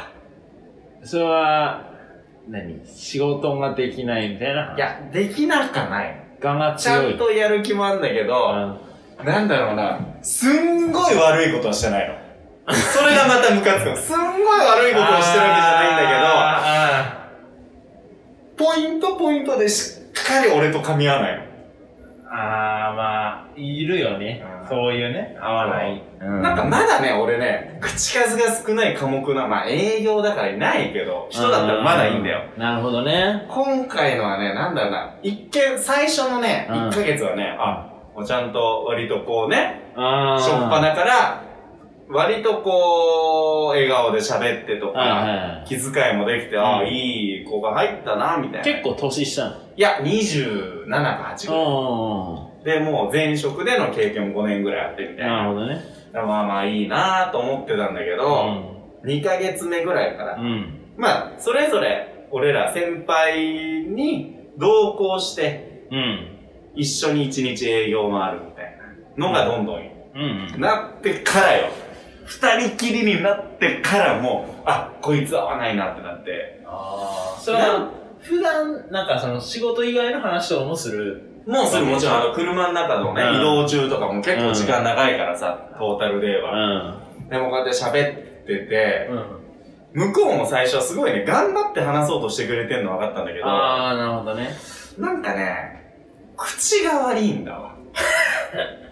[1.03, 1.90] それは、
[2.49, 2.81] 何？
[2.85, 4.73] 仕事ができないみたいな？
[4.75, 6.15] いや、できなかない。
[6.43, 7.13] 我がちゃ強い。
[7.15, 8.79] んとやる気もあんだけうど、ん。
[9.25, 12.15] なんだろうな、すんごい悪いことはしてないの。
[12.73, 13.95] それがまたムカつくの。
[13.97, 16.01] すんごい悪いことをしてるわけじゃないんだ
[16.57, 17.27] あ
[18.57, 21.43] けど、ポイントポイントでしっかり俺と噛み合わないの。
[22.31, 24.65] ーあー、まあ、いるよねう。
[24.65, 26.01] んそういうね、合わない。
[26.21, 32.43] うなんかまだね、俺ね、口数が少ない科目な、まあ営業だからいないけど、人だったらまだいいんだよ。。
[32.57, 33.45] なるほどね。
[33.49, 39.81] 今回のはね、なんだろうな、一見、最初のね、うん1ヶ月はね、あ、もうちゃんと割とこうね。
[39.93, 41.41] しょっぱなから、
[42.11, 45.67] 割とこう、笑顔で喋ってとはいか、はい。
[45.67, 48.63] 気遣いもできて、ああ、うんいい子が入ったな、みたいな。
[48.63, 49.55] 結構年下なの？
[49.75, 52.81] いや、27か8ぐらい。
[52.83, 55.17] うで、もう前職での経験も5年ぐらいあってみたいん。
[55.19, 55.49] なるな。
[55.53, 55.81] ほどね。
[56.13, 60.79] まあまあいいなと思ってたんだけど、2ヶ月目ぐらいからう、ん。
[60.97, 66.27] まあ、それぞれ、俺ら先輩に同行して、うん。
[66.75, 68.77] 一緒に一日営業回るみたい
[69.17, 70.61] なのがどんどんうん。
[70.61, 71.67] なってからよ。
[72.25, 76.61] 二人きりになってからもう、あ、こいつ合わないなってなって。
[76.65, 77.39] ああ。
[77.39, 81.43] それは、普段、なんかその仕事以外の話とかもする？
[81.47, 87.01] もうすぐもちろんあの車の中のね、うん移動中とかも結構時間長いからさ、トータルでうは。
[87.19, 87.29] ん。
[87.29, 89.09] でもこうやって喋ってて、
[89.93, 90.11] うん。
[90.11, 94.51] 向こうも最初はすごいね、頑張って話そうとしてくれてんの分かったんだけど、ああ、なるほどね。
[94.99, 95.95] なんかね、
[96.37, 97.75] 口が悪いんだわ。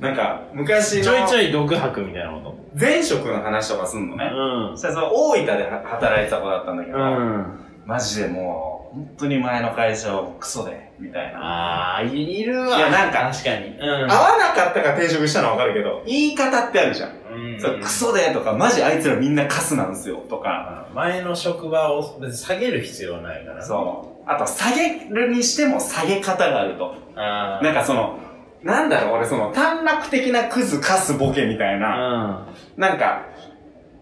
[0.00, 4.30] なんか、昔のちょいちょい独白みたいなこ前職の話とかすんのね。
[4.30, 4.76] と。
[4.76, 7.46] そしたらその大分で働いてた子だったんだけど、うん。
[7.84, 11.40] マジでもう、本当に前の会社はクソで、みたいな。
[11.40, 12.78] ああ、いるわ。
[12.78, 13.76] いやなんか確かに。
[13.76, 17.10] うん合わなかったから転職したのはわかるけど、言い方ってあるじゃん。
[17.10, 20.88] うんそうクソでとか、マジあいつらみんなカスなんすよ、とか。
[20.94, 23.64] 前の職場を別に下げる必要はないから。
[23.64, 23.66] う。
[23.66, 24.30] そう。
[24.30, 26.94] あと、下げるにしても下げ方があると。
[27.16, 28.18] あなんかその、
[28.62, 32.46] なんだろう、俺その短絡的なクズカスボケみたいな。
[32.46, 32.46] あ。
[32.76, 33.26] なんか、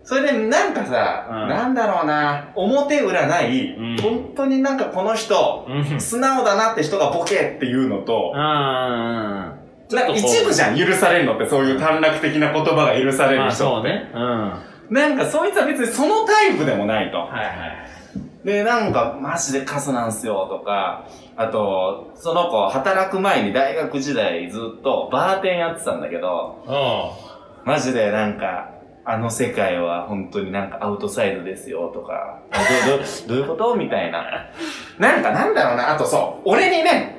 [0.05, 5.92] それでなんかさ、うんなんだろうな、表裏ない、うん本当になんかこの人、うん。
[5.92, 6.01] うん。
[6.01, 9.95] 素直だなって人がボケっていうのと、ああ。
[9.95, 13.57] なんか一部じゃん、許されるのって、そういう短絡的な言葉が許されまある人って。
[13.57, 14.11] そうね。
[14.14, 14.21] うん。
[14.23, 17.19] はなんかそいつは別にそのタイプでもないと。
[17.19, 17.95] いはい。
[18.46, 21.04] で、なんか、マジでカスなんすよ、とか、
[21.37, 28.70] あと、その子、働く前に大学時代ずっとバーテンやってたんだけど、うマジでなんか、
[29.04, 33.74] あの世界は本当になんかアウトサイドですよ、とか、あどど どういうこと？
[33.74, 34.46] みたいな。
[34.98, 37.14] なんかなんだろうな、あとそう、俺にね、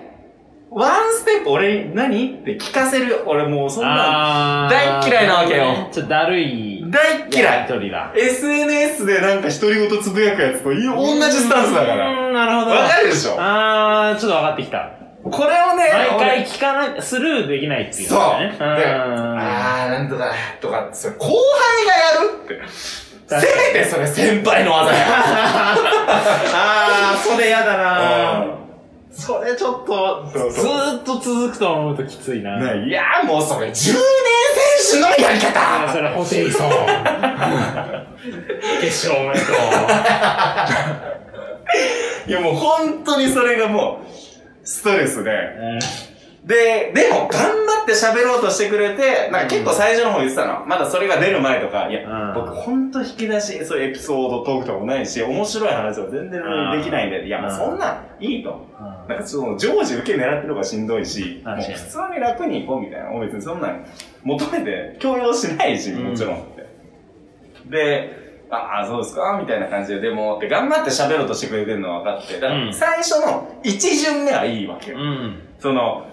[0.70, 2.40] ワンステップ俺に何？
[2.42, 5.88] って聞かせる、俺もうそんな、あ大嫌いなわけよ。
[5.92, 6.77] ちょっとだるい。
[6.90, 8.12] 大嫌い一人だ。
[8.16, 12.10] !SNS でなんか独り言つぶやくやつとい同じスタンスだから。
[12.10, 12.76] うん、なるほど。
[12.76, 13.36] わかるでしょ？
[13.40, 14.92] あー、ちょっと分かってきた。
[15.24, 18.20] これをね、毎回俺聞かない、スルーできないっていうそう。
[18.20, 18.26] で、
[18.60, 22.62] あー、なんとか、とか、それ後輩がやるって。
[23.30, 25.06] せめてそれ先輩の技や。
[26.54, 28.58] あー、それやだなう
[29.12, 32.58] それちょっと、そうずーっと続くと思うときついな。
[32.58, 33.74] ねいや、もうそれ10年
[34.88, 36.70] 選手のやり方それ、ホテイソン。
[38.82, 39.56] 決勝おめでとう。
[42.30, 44.08] いや、もう本当にそれがもう、
[44.64, 45.32] ストレスで。
[45.32, 45.34] う
[45.76, 45.80] ん
[46.48, 50.66] で、でも頑張って喋ろうとしてくれて、なんか結構最初の方言ってたの。
[50.66, 58.66] まだそれが出る前とか、いや、うん僕本当引き出し、そういうエピソードトークとかもないし、面白い話は全然できないんで、いや、もうそんなんいいと。
[59.10, 63.20] なんかその、常時受け狙ってるのがしんどいし、もう普通に楽に行こうみたいな。
[63.20, 63.86] 別にそんなん
[64.24, 66.66] 求めて強要しないし、もちろんって。
[67.70, 74.98] で、ああ、そうですかみたいな感じで、でも、って頑張って喋ろうとしてくれてるのは分かって、だかうんら最初の一巡目はいいわけよ。
[74.98, 75.42] うん。
[75.60, 76.06] その、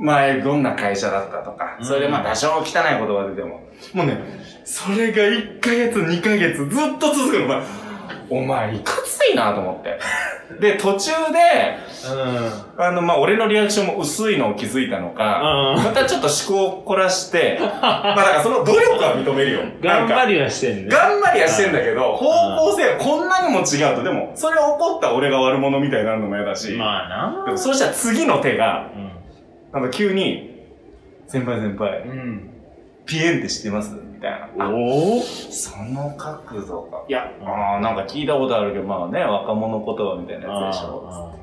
[0.00, 3.60] 前どんな会社だったとか、うんそれでまあ多少汚い言葉出ても、
[3.94, 4.18] もうね、
[4.64, 7.44] それが1ヶ月、2ヶ月ずっと続くの。
[7.44, 7.62] お前、
[8.30, 9.98] お前いかついなと思って。
[10.60, 11.76] で、途中で、
[12.76, 19.60] あの、まあ、俺のリアクションも薄いのを気づいたのか、うんまたちょっと思考を凝らして、 まあ、だからその努力は認めるよ。
[19.62, 19.88] り。
[19.88, 20.88] 頑張りはしてんね。
[20.88, 22.26] 頑張りはしてんだけど、方
[22.70, 27.44] 向性はこんなにも違うと、でも、それ怒った俺が悪者みたいになるのも嫌だし、まあな。
[27.46, 29.11] でもそうしたら次の手が、うん。
[29.72, 30.50] なんか急に、
[31.26, 32.50] 先輩先輩、うん。
[33.06, 33.94] ピエンって知ってます？
[33.94, 34.66] みたいな。
[34.66, 37.04] あおおその角度か。
[37.08, 41.34] いや、あーなんか聞いたことあるけど、まあね、若者言葉みたいなやつでしょ。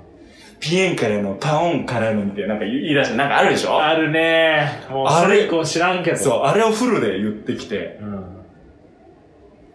[0.60, 3.82] ピエンからの、パオンからのみたいな、なんか言い出して、なんかあるでしょ？
[3.82, 6.18] あるねもうあれ以降知らんけど。
[6.18, 7.98] そう、あれをフルで言ってきて。
[8.02, 8.12] うん。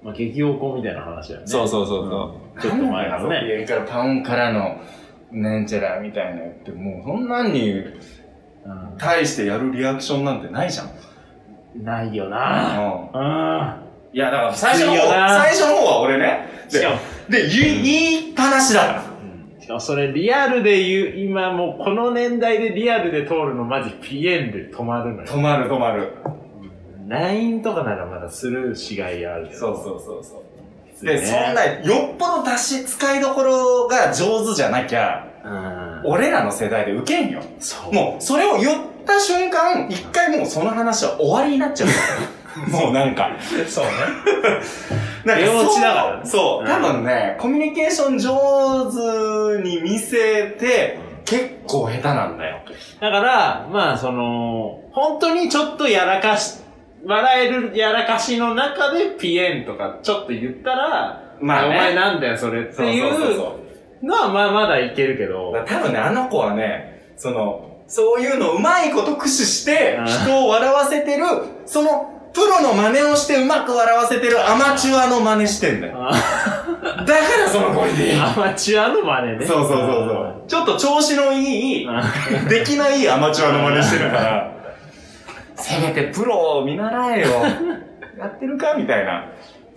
[0.03, 1.47] まあ、激おこみたいな話だよね。
[1.47, 2.61] そうそうそうそう。
[2.61, 4.81] ちょっと前のねピエンからパオンからの、
[5.33, 8.01] なんちゃらみたいな言って、もうそんなんにう
[8.99, 10.87] 対してやるリアクションなんてないじゃん。
[10.87, 11.85] ん。
[11.85, 12.79] ないよな
[13.13, 13.85] うんうん。
[14.13, 16.81] いや、だから最初の方、最初の方は俺ね、で
[17.29, 19.15] で、言い、言いっぱなしだから。
[19.61, 25.27] しかもそれリアルで言う、今もうこの年代でリアルで通るのマジピエンで止まるのよ。
[25.27, 26.13] 止まる止まる。
[27.09, 29.59] LINE とかならまだスルーしがいあるけど。
[29.59, 30.45] そうそうそうそ
[31.03, 31.05] う。
[31.05, 35.34] で、そんな、よっぽど出し、使いどころが上手じゃなきゃ、うん。
[36.05, 37.43] 俺らの世代で受けんよ。
[37.61, 37.93] そう。
[37.93, 41.91] もう、それを言った瞬間、一回もうその話は終わりになっちゃう。
[42.71, 43.31] もうなんか。
[43.67, 43.91] そうね。
[45.25, 46.65] なん出落ちだからねそう。
[46.65, 48.31] うん多分ね、コミュニケーション上
[49.57, 52.61] 手に見せて、結構下手なんだよ。
[53.01, 56.61] だから、まあその、本当にちょっとやらかし、
[57.07, 63.74] 笑えるやらかしの中でピエンとかちょっと言ったら、まあねお前なんだよそれってそういそうそうそう
[64.05, 71.25] のはまあまだいけるけど、多分ね、あの子はね、その、そういうのうまいこと駆使してうん、人を笑わせてる、
[71.67, 75.95] その、プロの真似をしてうまく笑わせてるアマチュアの真似してんだよ。
[75.99, 78.19] あだからその子にでいい。
[78.21, 79.47] アマチュアの真似ね。
[79.47, 80.45] そうそうそうそう。
[80.49, 84.53] ちょっと調子のいい、うん出来のいいアマチュアの真似してるから、
[85.55, 87.27] せめてプロを見習えよ。
[88.19, 88.75] やってるか？
[88.75, 89.27] みたいな。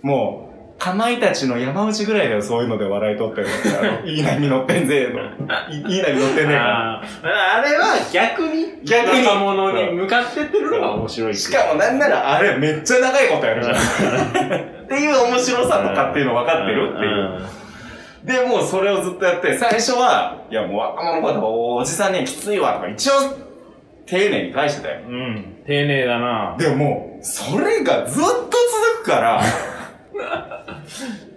[0.02, 0.47] もう、
[0.78, 3.78] かまいたちの山内ぐらいだよ、そういうので笑い取ってるの。
[3.80, 5.20] あの いい波乗ってんぜの。
[5.74, 13.76] いいい波乗ってんねえかあーあれは逆に、逆に若者に向かってってるのが面白いしかもなんならあれめっちゃ長いことやるじゃん。
[14.84, 18.42] っていう面白さとかっていうの分かってるっていう。
[18.42, 23.12] で、もうそれをずっとやって、最初は、いやもう若者の方おおじさんにはきついわとか一応、
[24.06, 25.00] 丁寧に返してたよ。
[25.08, 25.14] うん。
[25.14, 25.56] うん。
[25.66, 29.42] 丁寧だなでもそれがずっと続くから、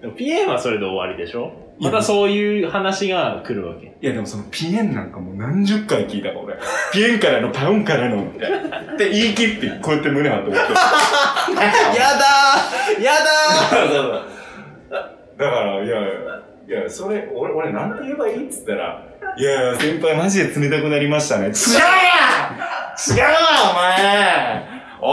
[0.01, 1.51] でもピエンはそれで終わりでしょ？
[1.79, 3.87] またそういう話が来るわけ。
[4.01, 6.55] いやでもそのピエンなんかもう何十回聞いたの俺。
[6.93, 8.97] ピエンからのパウンからのみたいな。
[8.97, 10.73] で、言い切ってこうやって胸張って思って。
[10.73, 14.25] やだーやだ
[15.37, 15.97] だから、いや、
[16.67, 19.01] いや、それ、俺、俺なんて言えばいいっつったら、
[19.37, 21.47] いやいや、先輩マジで冷たくなりましたね。
[21.47, 21.53] 違うやん
[23.17, 24.63] 違うわ、お前
[25.01, 25.07] お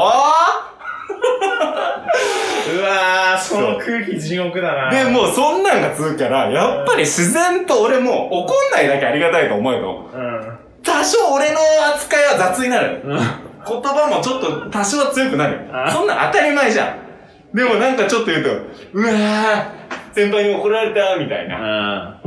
[2.71, 10.11] うわー、その空気地獄だなーで、もうそんなんが続くから、やっぱり自然と俺も怒んないだけありがたいと思うよ。
[10.13, 10.59] うん。
[10.83, 11.59] 多少俺の
[11.95, 13.03] 扱いは雑になる。
[13.05, 13.17] うん。
[13.17, 15.61] 言葉もちょっと多少は強くなる。
[15.93, 17.57] そんなん当たり前じゃん。
[17.57, 18.51] でもなんかちょっと言うと、
[18.93, 22.21] うわー、先輩に怒られた、みたいな。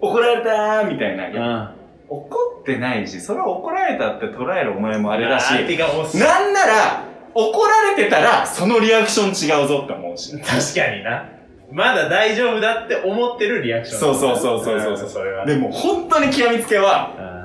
[0.00, 1.28] 怒られた、みたいな。
[1.28, 1.72] いや
[2.08, 6.20] 怒ってないし、それは怒られたって捉えるお前もあれだし、相手が欲しい。
[6.20, 7.02] なんなら、
[7.38, 10.32] 怒られてたら、そのリアクション違うぞって思うし。
[10.40, 11.28] 確かにな。
[11.70, 14.00] まだ大丈夫だって思ってるリアクション。
[14.00, 15.46] そうそうそうそうそううんそれは。
[15.46, 17.38] でも本当に極めつけは、うん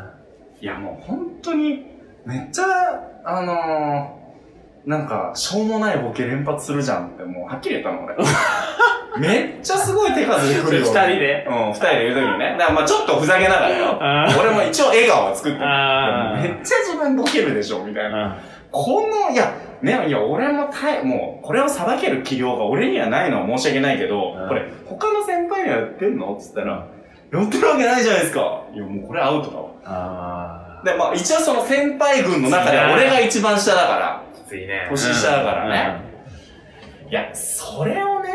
[0.64, 1.86] いやもう本当に、
[2.26, 2.64] めっちゃ、
[3.26, 8.16] あのー、なんか、しょうもないボケ連発するじゃんって、もうはっきり言ったの俺。
[9.20, 10.86] めっちゃすごい手数で来るよ。
[10.86, 11.46] 二人で？
[11.50, 12.56] うん、二人でいる時にね。
[12.58, 14.00] だからまあちょっとふざけながらよ。
[14.40, 15.66] 俺も一応笑顔は作ってる。
[16.56, 18.26] めっちゃ自分ボケるでしょ、みたいな。
[18.26, 18.34] うん
[18.74, 19.54] この、いや、
[19.84, 26.38] ね、いや、俺もたい、もう、これを裁ける器量が俺にはないのは申し訳ないけど、うんこれ、他の先輩にはやってんの？
[26.40, 26.88] つったら、
[27.32, 28.64] やってるわけないじゃないですか。
[28.74, 29.72] いや、もうこれアウトだわ。
[29.84, 34.46] あで、まあ一応その先輩軍の中では俺が一番下だから、ー。
[34.46, 34.88] きついね。
[34.90, 36.02] 年下だからね
[37.10, 38.30] いや、それをね、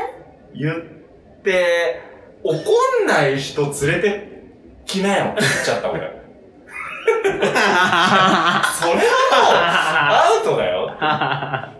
[0.54, 2.02] 言って、
[2.42, 2.54] 怒
[3.04, 4.28] んない人連れて
[4.84, 6.17] きなよって言っちゃった俺。
[7.04, 9.54] それはもう、
[10.14, 10.94] アウトだよ。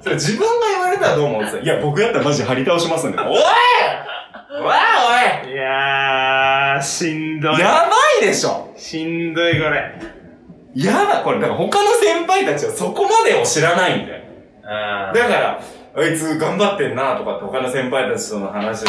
[0.01, 3.19] それ自分が言われたらどう思うって言ったらいや、僕やったらマジ張り倒しますんで。
[3.19, 3.39] おいおい
[5.47, 7.59] おいいやー、しんどい。
[7.59, 9.95] やばいでしょしんどいこれ。
[10.75, 14.25] やだ、これ、だから他の先輩たちはそこまでを知らないんだよ。
[14.65, 15.61] あだから、
[15.97, 18.89] あいつ頑張ってんなとかって他の先輩たちとの話で。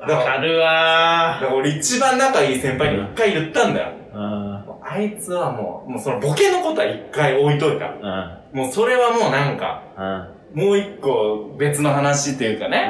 [0.00, 4.03] わかるわだから俺一番仲いい先輩に一回言ったんだよ。
[4.16, 7.86] あいつはもう、もうそのボケのことは一回置いといた。
[7.86, 8.58] うん。
[8.58, 9.82] もうそれはもうなんか、
[10.54, 10.64] うん。
[10.66, 12.88] もう一個別の話っていうかうね。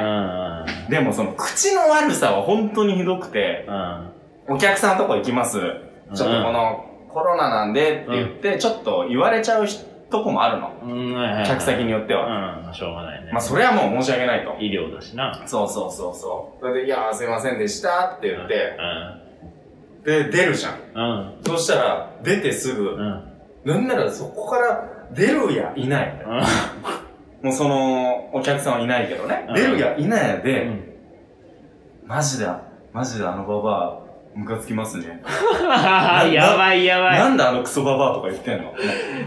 [0.87, 0.89] ん。
[0.89, 3.71] でもその口の悪さは本当にひどくて、う
[4.51, 4.55] ん。
[4.55, 5.59] お客さんとこ行きます。
[6.13, 9.65] ちょっとこのコロナなんでって言って、ちょっと言われちゃう
[10.11, 11.45] とこもあるの。
[11.45, 12.67] 客先によっては。
[12.67, 12.73] うん。
[12.73, 13.31] しょうがないね。
[13.31, 14.55] まあそれはもう申し訳ないと。
[14.59, 15.41] 医療だしな。
[15.47, 16.61] そうそうそうそう。
[16.61, 18.77] それで、いやーすいませんでしたって言って、
[20.05, 20.73] で、出るじゃん。
[20.95, 21.43] うん。
[21.43, 23.23] そしたら、出てすぐ、うん。
[23.65, 26.13] なんならそこから出るやいない。
[27.41, 29.51] もうその、お客さんはいないけどねう。
[29.51, 30.83] ん出るやいないやうで、ん。
[32.05, 32.47] マジで、
[32.93, 34.01] マジであのババ
[34.35, 35.23] ア、ムカつきますね。
[36.31, 37.19] やばいやばい。
[37.19, 38.73] なんであのクソババアとか言ってんの？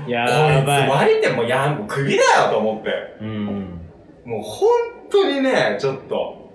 [0.07, 0.88] やこいつばい。
[0.88, 2.91] 割りてもうやん、もうクビだよと思って。
[3.21, 3.81] うん。
[4.25, 4.69] もう本
[5.11, 6.53] 当にね、ちょっと。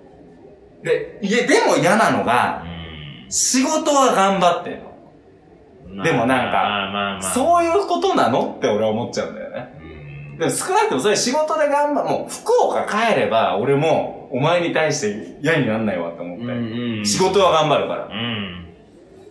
[0.82, 2.64] で、いや、でも嫌なのが、
[3.28, 6.02] 仕事は頑張ってんの。
[6.02, 7.32] でもなんか。
[7.34, 9.68] そういうことなのって俺は思っちゃうんだよね。
[10.32, 10.38] うん。
[10.38, 12.08] でも少なくともそれ仕事で頑張る。
[12.08, 16.44] もう福岡帰れば、俺もお前に対して嫌になんないわって思って。
[16.44, 17.06] うんうん。
[17.06, 18.10] 仕事は頑張るからう。
[18.10, 18.64] ん。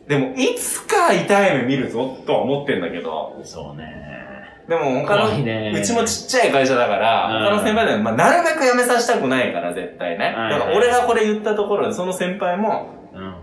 [0.08, 4.04] でも、いつか痛い目見るぞとは思ってんだけど、そうね。
[4.68, 10.26] でも他の、うちもちっちゃい会社だから、うん他の先輩でも、まあ、なるべく辞めさせたくないから、絶対ね。
[10.26, 13.36] はいだから俺がこれ言ったところで、その先輩も、うん。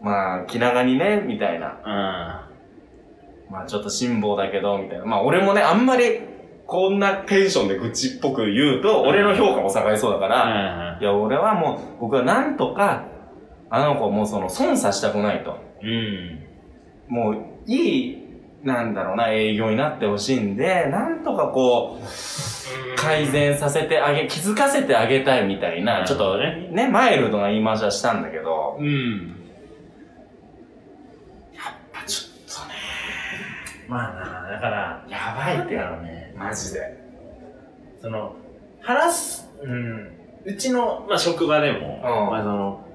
[0.00, 1.78] まあ、気長にね、みたいな。
[1.84, 3.52] うん。
[3.52, 5.04] まあ、ちょっと辛抱だけど、みたいな。
[5.04, 6.20] まあ、俺もね、あんまり、
[6.66, 13.04] こんなテンションで愚痴っぽく言うと、俺の評価も下がりそうだから、いや、俺はもう、僕はなんとか、
[13.70, 15.58] あの子もうその、損さしたくないと。
[15.82, 16.44] うん。
[17.08, 18.26] もう、いい、
[18.64, 29.36] なんだろうな、営業になってほしいんで、なんとかこう、改善させてあげ、気づかせてあげたいみたいな、ちょっとねね、マイルドな言い回しはしたんだけど、うん。
[32.06, 32.74] ちょっとね、
[33.88, 36.34] まあな、だから、やばいってだろうね。
[36.36, 36.80] マジで。
[38.00, 38.34] その、
[38.80, 40.12] 話す、うん。
[40.44, 42.86] うちの、まあ、職場でも、うんまあ、その、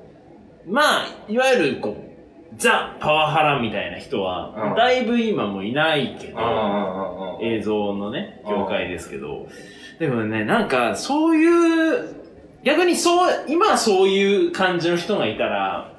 [0.68, 2.12] まあ、いわゆる、こう、
[2.58, 7.40] ザ・パワハラみたいな人は、うんだいぶ今もいないけど。
[7.42, 9.48] 映像のね、業界ですけど、
[10.00, 12.16] でもね、なんか、そういう、
[12.64, 15.91] 逆にそう、今そういう感じの人がいたら、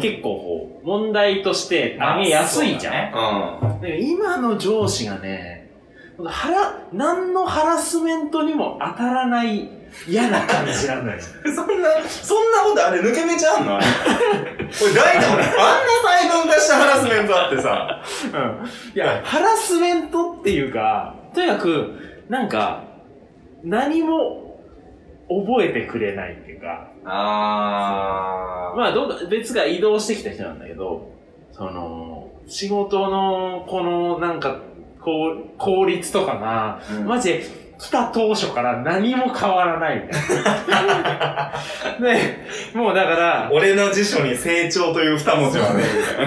[0.00, 3.64] 結構こう、問題として上げやすいじゃん。
[3.66, 3.74] ん。
[3.74, 3.80] うん。
[3.80, 5.70] で今の上司がね、
[6.24, 9.70] ハラ、何のハラスメントにも当たらない
[10.06, 11.20] 嫌な感じなんだよ。
[11.44, 13.76] そんな、そんなことあれ抜け道あんの？
[13.76, 13.86] あれ。
[14.68, 15.50] これ大体俺、あんな
[16.02, 18.00] 細分化したハラスメントあってさ。
[18.34, 18.66] うん。
[18.94, 21.94] いや、ハラスメントっていうか、とにかく、
[22.28, 22.82] なんか、
[23.62, 24.60] 何も
[25.28, 31.10] 覚えてくれないっていうか、あまあどうだ、別が移動してきた人なんだけど、
[31.52, 34.58] その、仕事の、この、なんか、
[35.00, 37.44] こう、効率とかが、うんマジで、
[37.78, 40.22] 来た当初から何も変わらないみたい
[40.68, 41.52] な。
[42.00, 42.38] で、
[42.74, 45.84] もうだから、俺の辞書に成長という二文字はね、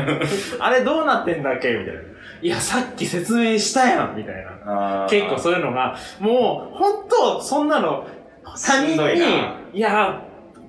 [0.60, 1.72] あれどうなってんだっけ？
[1.74, 2.02] みたいな。
[2.42, 5.02] いや、さっき説明したやんみたいな。
[5.02, 5.08] な。
[5.10, 8.08] 結構そういうのが、もう、ほんと、そんなの、
[8.46, 9.12] 他人にな、
[9.74, 10.22] いや、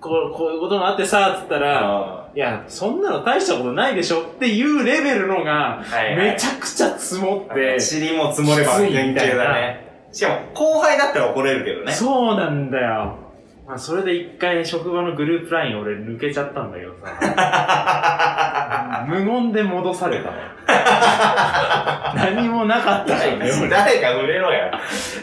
[0.02, 5.84] こう、こういうことがあってさ、つったら、あいや、そんなの大したことないでしょっていうレベルのが、
[6.16, 10.08] めちゃくちゃ積もって、塵も積もればきつい原みたいな型だね。
[10.10, 11.92] しかも、後輩だったら怒れるけどね。
[11.92, 13.18] そうなんだよ。
[13.66, 17.06] まあ、それで一回職場のグループライン俺抜けちゃったんだけどさ。
[19.06, 20.34] 無言で戻されたわ。
[22.14, 24.70] 何もなかったからね、俺誰か触れろや。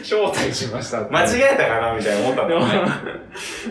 [0.02, 1.10] 招待しましたって。
[1.10, 2.54] 間違えたかなみたいな思ったんね。、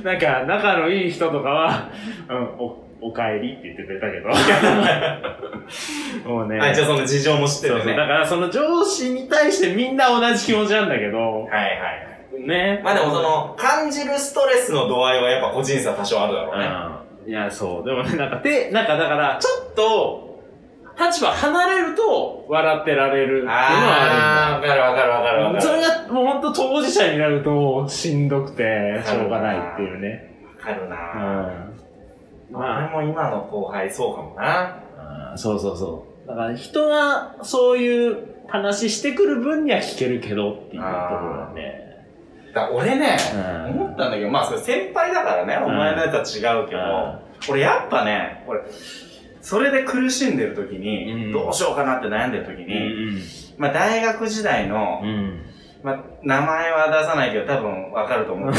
[0.03, 1.89] なんか、仲のいい人とかは、
[2.29, 4.29] うん、お、お帰りって言ってくれたけど。
[6.29, 6.59] もうね。
[6.59, 7.87] あ、じゃあその事情も知ってそうそう。
[7.87, 7.97] るね。
[7.97, 12.09] だからその上司に対してみんな同じ気持ちなんだけど、はいはい。
[12.47, 12.81] ね。
[12.83, 16.65] まあでもその、感じるストレスの度合いはやっぱ個人差多少あるだろうね。
[16.65, 16.98] うん。
[17.27, 17.85] いや、そう。
[17.85, 20.29] でもね、なんか、で、なんかだから、ちょっと、
[20.99, 25.53] 立場離れると笑ってられるっていうのはあわかるわかるわかるるんだ。
[25.53, 25.61] わかる。
[25.61, 30.35] それがもう本当当事者になるとしんどくてしょうがないっていうね。
[30.57, 30.97] わかるな
[32.51, 32.55] うん。
[32.57, 35.31] 俺まも今の後輩そうかもな。
[35.33, 36.27] あ、そうそうそう。
[36.27, 38.17] だから人がそういう
[38.47, 41.88] 話してくる分には聞けるけどっていうところだね。
[42.67, 46.81] だ俺ね、うん思ったんだけど、まあそれ先輩だからね、お前のやつは違うけど、
[47.49, 48.61] 俺やっぱね、俺、
[49.41, 52.67] それで苦しんでる時に、うんどうしようかなって悩んでる時うん。
[53.15, 53.21] に、
[53.57, 55.45] まあ大学時代の、うん。
[55.83, 58.57] まあ名前は出さないけど多分わかると思うけ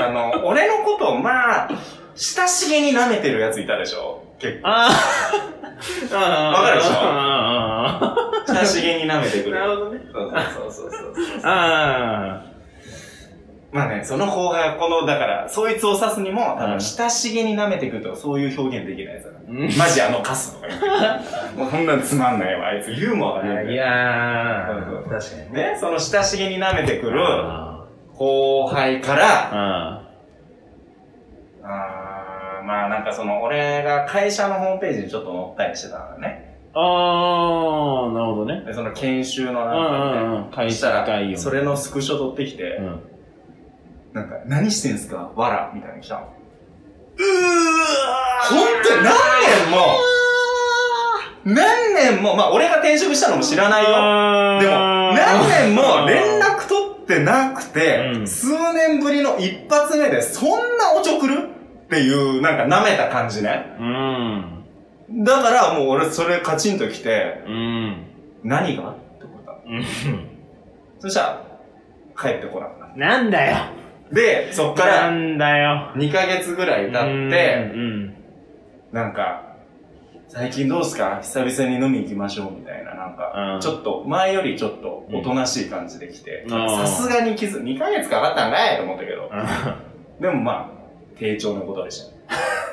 [0.00, 1.68] ど、 あの、俺のことをまあ、
[2.16, 4.68] 親しげに舐めてるやついたでしょ結構。
[4.68, 4.90] ああ。
[6.12, 6.92] あ わかるでしょ？
[6.94, 8.16] あ
[8.48, 9.50] 親しげに舐めてくあ。
[9.50, 9.50] る。
[9.52, 10.00] なるほどね。
[10.12, 11.40] そうそうそうそうそう。
[11.44, 12.42] あ
[13.72, 19.64] まあね、その後輩はこの、だから、そいつを指すにも、多うん分親しげに舐めてくるとか、そういう表現できないやつだから。
[19.64, 19.78] あ。
[19.78, 20.80] マジあのカスとか言っ
[21.54, 21.56] て。
[21.60, 22.90] もうこんなんつまんないわ、あいつ。
[22.90, 23.74] ユーモアがないいよ。
[23.74, 25.52] やー、確かに。
[25.54, 30.02] ね、その親しげに舐めてくるあ後輩から、あ。
[31.62, 36.58] あーまあなんかその、俺が会社のホームページにちょっと載ったりしてたのね。
[36.74, 38.62] あー、なるほどね。
[38.66, 40.36] で、その研修のうんなんかうんね。
[40.46, 40.50] うん。
[40.50, 43.00] 会社会、それのスクショ撮ってきて、うん。
[44.12, 45.30] なんか、何してんすか？
[45.36, 46.22] わらみたいに来たの。
[46.22, 47.22] う
[48.48, 49.14] ほんとに何
[49.64, 49.96] 年も、
[51.44, 53.90] 何年も、まあ俺が転職したのも知らないよ。
[54.60, 54.72] でも、
[55.14, 61.48] 何年も連絡取ってなくて、うん数年ぶりの一発目でそんなおちょくる？
[61.84, 63.76] っていう、なんか舐めた感じね。
[63.78, 64.64] うん。
[65.24, 68.06] だからもう俺それカチンと来て、うん。
[68.44, 68.90] 何が？
[68.90, 69.52] って思った。
[69.66, 69.84] うん。
[71.00, 71.44] そしたら、
[72.16, 73.56] 帰ってこなくなっなんだよ。
[74.10, 74.14] た。
[74.14, 75.92] で、そっかならんだよ。
[75.96, 78.14] 2ヶ月ぐらい経って、うん。
[78.92, 79.46] なんか、
[80.28, 81.18] 最近どうすか？
[81.22, 90.22] 久々に飲み行きましょうみたいな、なんか、うんちょっと、前よりちょっとおとなしい感じで来て、うんさすがに気づ、2ヶ月かかったんかいと思ったけど、うん。
[90.22, 90.66] でもまあ、
[91.18, 92.14] 低調なことでした。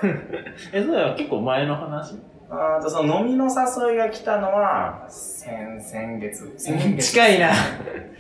[0.74, 2.14] え、それは結構前の話？
[2.50, 6.54] あーと、その飲みの誘いが来たのは、先、先月。
[6.58, 7.12] 先月。
[7.12, 7.52] 近いな。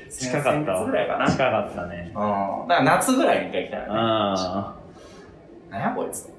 [0.09, 0.79] 先近かったわ。
[0.79, 1.31] 先月ぐらいかな。
[1.31, 2.07] 近かったね。
[2.07, 2.13] うん。
[2.13, 3.87] だから夏ぐらいに一回来たよね。
[3.91, 4.75] あ
[5.69, 6.29] なんやこいつ。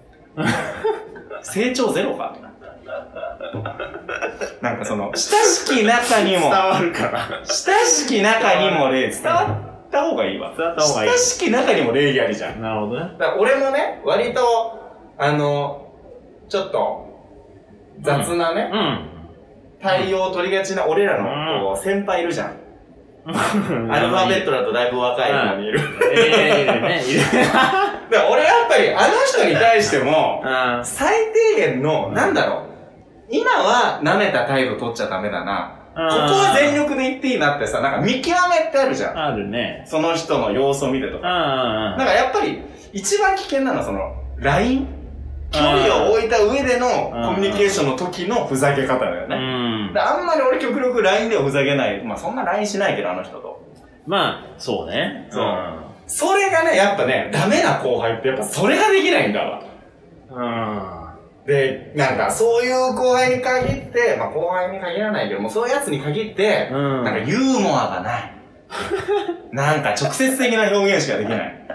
[1.42, 2.36] 成長ゼロか。
[4.60, 6.40] なんかその、親しき中にあ。
[6.40, 7.28] も、わるから。
[7.44, 10.52] 親しき中にも礼、伝わった方がいいわ。
[10.56, 12.60] 伝わった方がいい親しき中にも礼儀ありじゃん。
[12.60, 13.12] なるほどね。
[13.18, 14.40] だから俺もね、割と、
[15.16, 15.86] あの、
[16.48, 17.07] ちょっと、
[18.00, 19.08] 雑なね、うん。
[19.80, 22.56] 対応を取りがちな俺らの、こう、先輩いるじゃん。
[23.26, 25.80] アルファベットだとだいぶ若いのにいる。
[26.14, 27.20] ええ、いるね、いる。
[27.42, 27.70] だか
[28.10, 31.14] ら俺やっぱり、あの人に対しても、あ最
[31.56, 32.68] 低限の、なんだろう。
[33.30, 35.74] 今は舐めた態度取っちゃダメだな。
[35.94, 39.18] ここは全力で言っていいなってさ、なんか見極めってあるじゃん。
[39.18, 39.84] あるね。
[39.86, 41.28] その人の様子を見てとか。
[41.28, 44.86] あなんかやっぱり、一番危険なのはその、LINE?
[45.50, 46.88] 距離を置いた上での
[47.34, 49.36] コミュニケーションの時のふざけ方だようね。
[49.90, 50.00] んで。
[50.00, 52.02] あんまり俺極力 LINE ではふざけない。
[52.04, 53.66] まあそんな LINE しないけど、あの人と。
[54.06, 55.28] まあ、そうね。
[55.30, 55.44] そう
[56.06, 59.62] それがね、やっぱね、ダメな後輩ってやっぱそれができないんだわ。
[60.30, 61.46] うん。
[61.46, 67.04] で、なんかそういう後輩に限って、まあ後輩に限らないけども、そういうやつに限って、うん。
[67.04, 68.34] なんかユーモアがない。
[69.52, 71.66] なんか直接的な表現しかできない。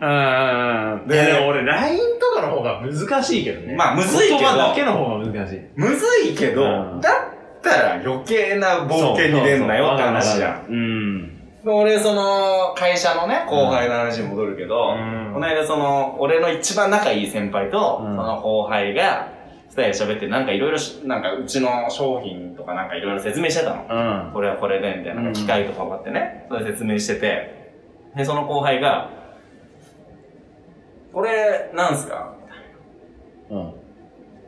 [0.00, 1.08] うん。
[1.08, 3.74] でで、でも俺、LINE とかの方が難しいけどね。
[3.76, 5.60] まあむずいけど言葉だけの方が難しい。
[5.76, 6.66] むずいけど、う
[6.96, 10.70] んだったら余計な冒険に出んなよって話じゃん。
[10.70, 10.74] ん。
[10.74, 11.34] うん。
[11.64, 19.32] で俺、その、会社のね、後輩の話に戻るけど、うんこの間その、俺の一番仲いい先輩と、うんその後輩が、
[19.70, 23.86] 二人で喋って、なんかいろいろし、なんかうちの商品とかなんかいろいろ説明してたの。
[23.88, 24.32] うん。
[24.32, 27.72] これはこれで、みたいな、機械とかもあってね、それ説明してて、
[28.14, 29.10] で、その後輩が、
[31.14, 32.34] これ、なんすか？
[33.50, 33.74] うん。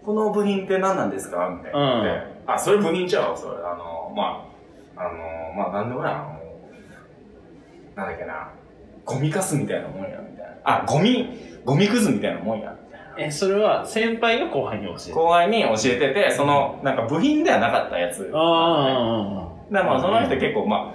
[0.05, 1.49] この部品って何なんですか？
[1.49, 3.31] みたいな言って、あ、それ部品ちゃう？
[3.31, 3.57] わ、それ。
[3.59, 4.45] あの、ま
[4.97, 5.19] あ、あの、
[5.57, 6.14] まあ、なんでもない。
[6.14, 6.25] あの
[7.95, 8.51] なんだっけな、
[9.05, 10.57] ゴミカスみたいなもんや、みたいな。
[10.64, 11.31] あ、ゴミ、
[11.64, 13.27] ゴミくずみたいなもんや、みたいな。
[13.29, 15.14] え、それは先輩が後輩に教える。
[15.14, 18.31] 後輩に教えてて、その、なんか部品ではなかったやつ。
[18.35, 20.95] ああ、だからまあ、その人結構、ま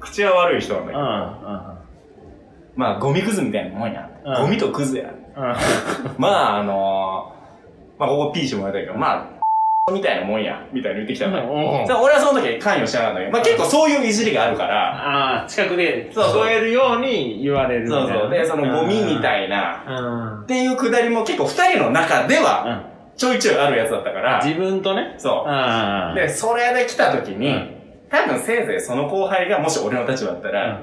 [0.00, 1.04] 口は悪い人なんだけうん。
[1.04, 1.78] うど、ん。
[2.74, 4.07] まあ、ゴミくずみたいなもんや。
[4.24, 5.10] うんゴミとクズや。
[5.36, 5.54] うん。
[6.18, 7.32] まあ、あの
[7.98, 9.38] まあ、ここ P してもらいたいけど、まあ、
[9.92, 11.44] みたいなもんや、みたいに言ってきたのよ。
[11.80, 11.86] うん。
[11.86, 17.88] さ俺はその時関与してなかったけど、まあ結構そういういじりがあるから、ああ、近くで聞こえるように言われる。
[17.88, 18.30] そうそう。
[18.30, 20.40] で、そのゴミみたいいな、な。
[20.42, 22.44] っていうくだりも結構二人の中でうん。
[22.44, 23.16] はうん。
[23.16, 25.14] ちょいちょいあるやつだったから、自分とね。
[25.16, 25.46] そ。
[25.48, 26.14] う。
[26.14, 27.74] で、それで来た時に、うん
[28.10, 30.80] 多分せいぜいその後輩がもし俺の立場だったら、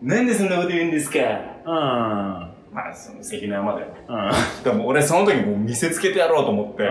[0.00, 1.18] なんでそんなこと言うんですか？
[1.66, 1.72] うん。
[1.72, 3.86] まあ、その関の山だよ。
[4.08, 4.12] う
[4.60, 4.64] ん。
[4.64, 6.90] でも俺その時もう見せつけてやろうと思って、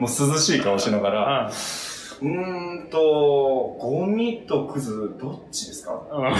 [0.00, 1.50] もう涼しい顔しながら、
[2.20, 2.28] うー
[2.86, 5.92] んと、ゴミとクズ、どっちですか？
[6.12, 6.32] うん。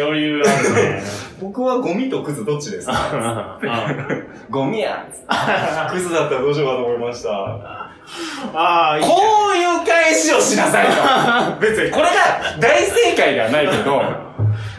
[0.00, 1.02] 余裕あるね。
[1.40, 2.94] 僕はゴミとクズどっちですか？
[2.94, 3.58] あ
[4.50, 5.06] ゴミや
[5.90, 7.30] クズだったらどうしようかと思いました。
[8.54, 9.20] あ、いいねこ
[9.54, 11.60] ういう返しをしなさいと。
[11.60, 12.10] 別にこれが
[12.60, 14.02] 大正解ではないけど、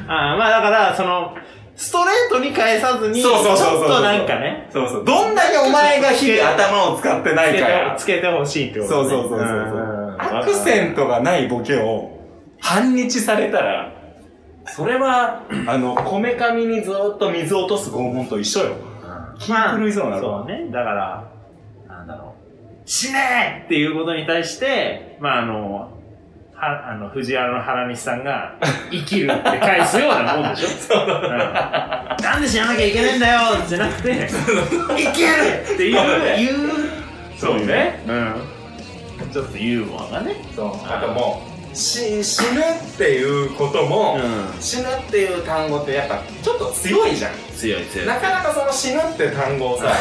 [0.07, 1.35] ああ、まあだから、その、
[1.75, 5.05] ストレートに返さずに、そうそうそうそうちょっとなんかね、そうそう。
[5.05, 7.95] どんだけお前が日々頭を使ってないかや。
[7.97, 9.09] つけてほしいってことね。
[9.09, 9.57] そうそうそうそうそう。
[9.57, 12.19] んアクセントがないボケを
[12.59, 13.91] 半日されたら、
[14.67, 18.71] それは、 あの、こめかみにずっと水を落とす拷問と一緒よ。
[19.39, 20.67] 気狂いそうになるわそうね。
[20.71, 21.23] だから、
[21.87, 22.81] なんだろう。
[22.85, 25.89] 死ねーっていうことに対して、まああの、
[26.63, 28.55] はあの藤原の原西さんが
[28.91, 30.67] 生きるって返すようなもんでしょ、
[31.03, 31.05] う。
[31.05, 33.39] ん、なんで死ななきゃいけないんだよ！
[33.67, 34.29] じゃなくて
[34.97, 35.31] 生きる
[35.73, 35.95] っていう
[36.37, 36.69] 言う
[37.37, 38.01] そうね。
[38.07, 38.33] うん。
[39.31, 40.35] ちょっとユーモアがね。
[40.55, 40.67] そう。
[40.87, 42.63] あともうし死ぬっ
[42.97, 47.31] ていうことも、う死ぬっていう単語ってやっぱちょっと強いじゃん。
[47.57, 48.07] 強い強い。
[48.07, 49.91] なかなかその死ぬって単語をさ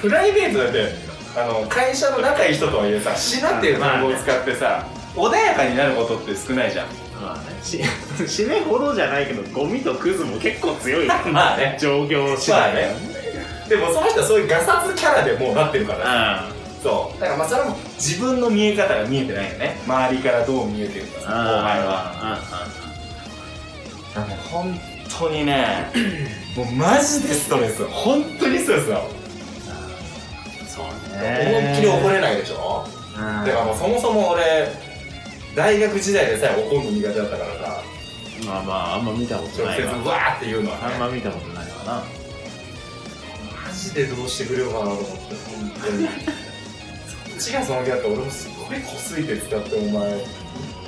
[0.00, 4.86] プライベートだってあの会社の仲いい人とはいえさ死ぬっていう単語を使ってさ
[5.16, 6.86] 穏やかになることって少ないじゃん。
[7.20, 7.58] まあね。
[7.62, 7.80] し
[8.28, 11.76] 死ねほどじゃないけどゴミとクズも結構強い まあね。
[11.80, 12.94] 状況次第だよね。
[13.68, 16.00] でもその人はそういうガサツキャラでもうなってるから。
[16.04, 16.48] あ
[16.82, 17.20] そう。
[17.20, 19.78] だからまあそれも自分の見え方が見えてないよね。
[19.86, 22.12] 周りからどう見えてるかさ後輩は。
[22.20, 22.38] あ
[24.16, 24.80] あの本
[25.18, 25.90] 当にね
[26.56, 29.02] もうマジでストレス本当にストレスだわ
[30.74, 32.84] そう思ねいっきり怒れないでしょ？
[33.16, 33.44] うん。
[33.46, 34.72] だからもうそもそも俺
[35.54, 37.82] 大学時代でさえ怒るの苦手だったからさ。
[38.46, 40.82] まあまああんま見たことないわわーって言うのはね。
[40.94, 41.92] あんま見たことないわな。
[43.66, 46.08] マジでどうしてくれようかなと思って本当に。
[46.08, 50.24] そっちがその気だったら俺もすごいこすいて使ってお前。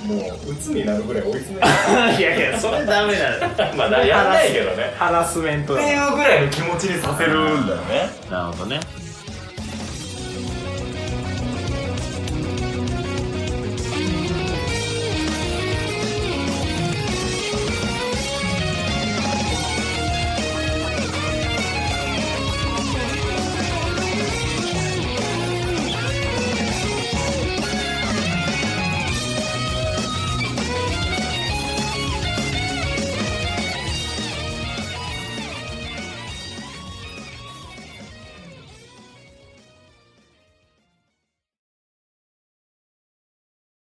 [0.02, 0.16] も
[0.48, 3.50] う鬱になるぐらい追い詰めて いやいやそれダメだよ。
[3.76, 4.94] まあやんないけどね。
[4.98, 8.10] ハラスメントってだいうぐらいの気持ちにさせるんだよね。
[8.28, 8.80] なるほどね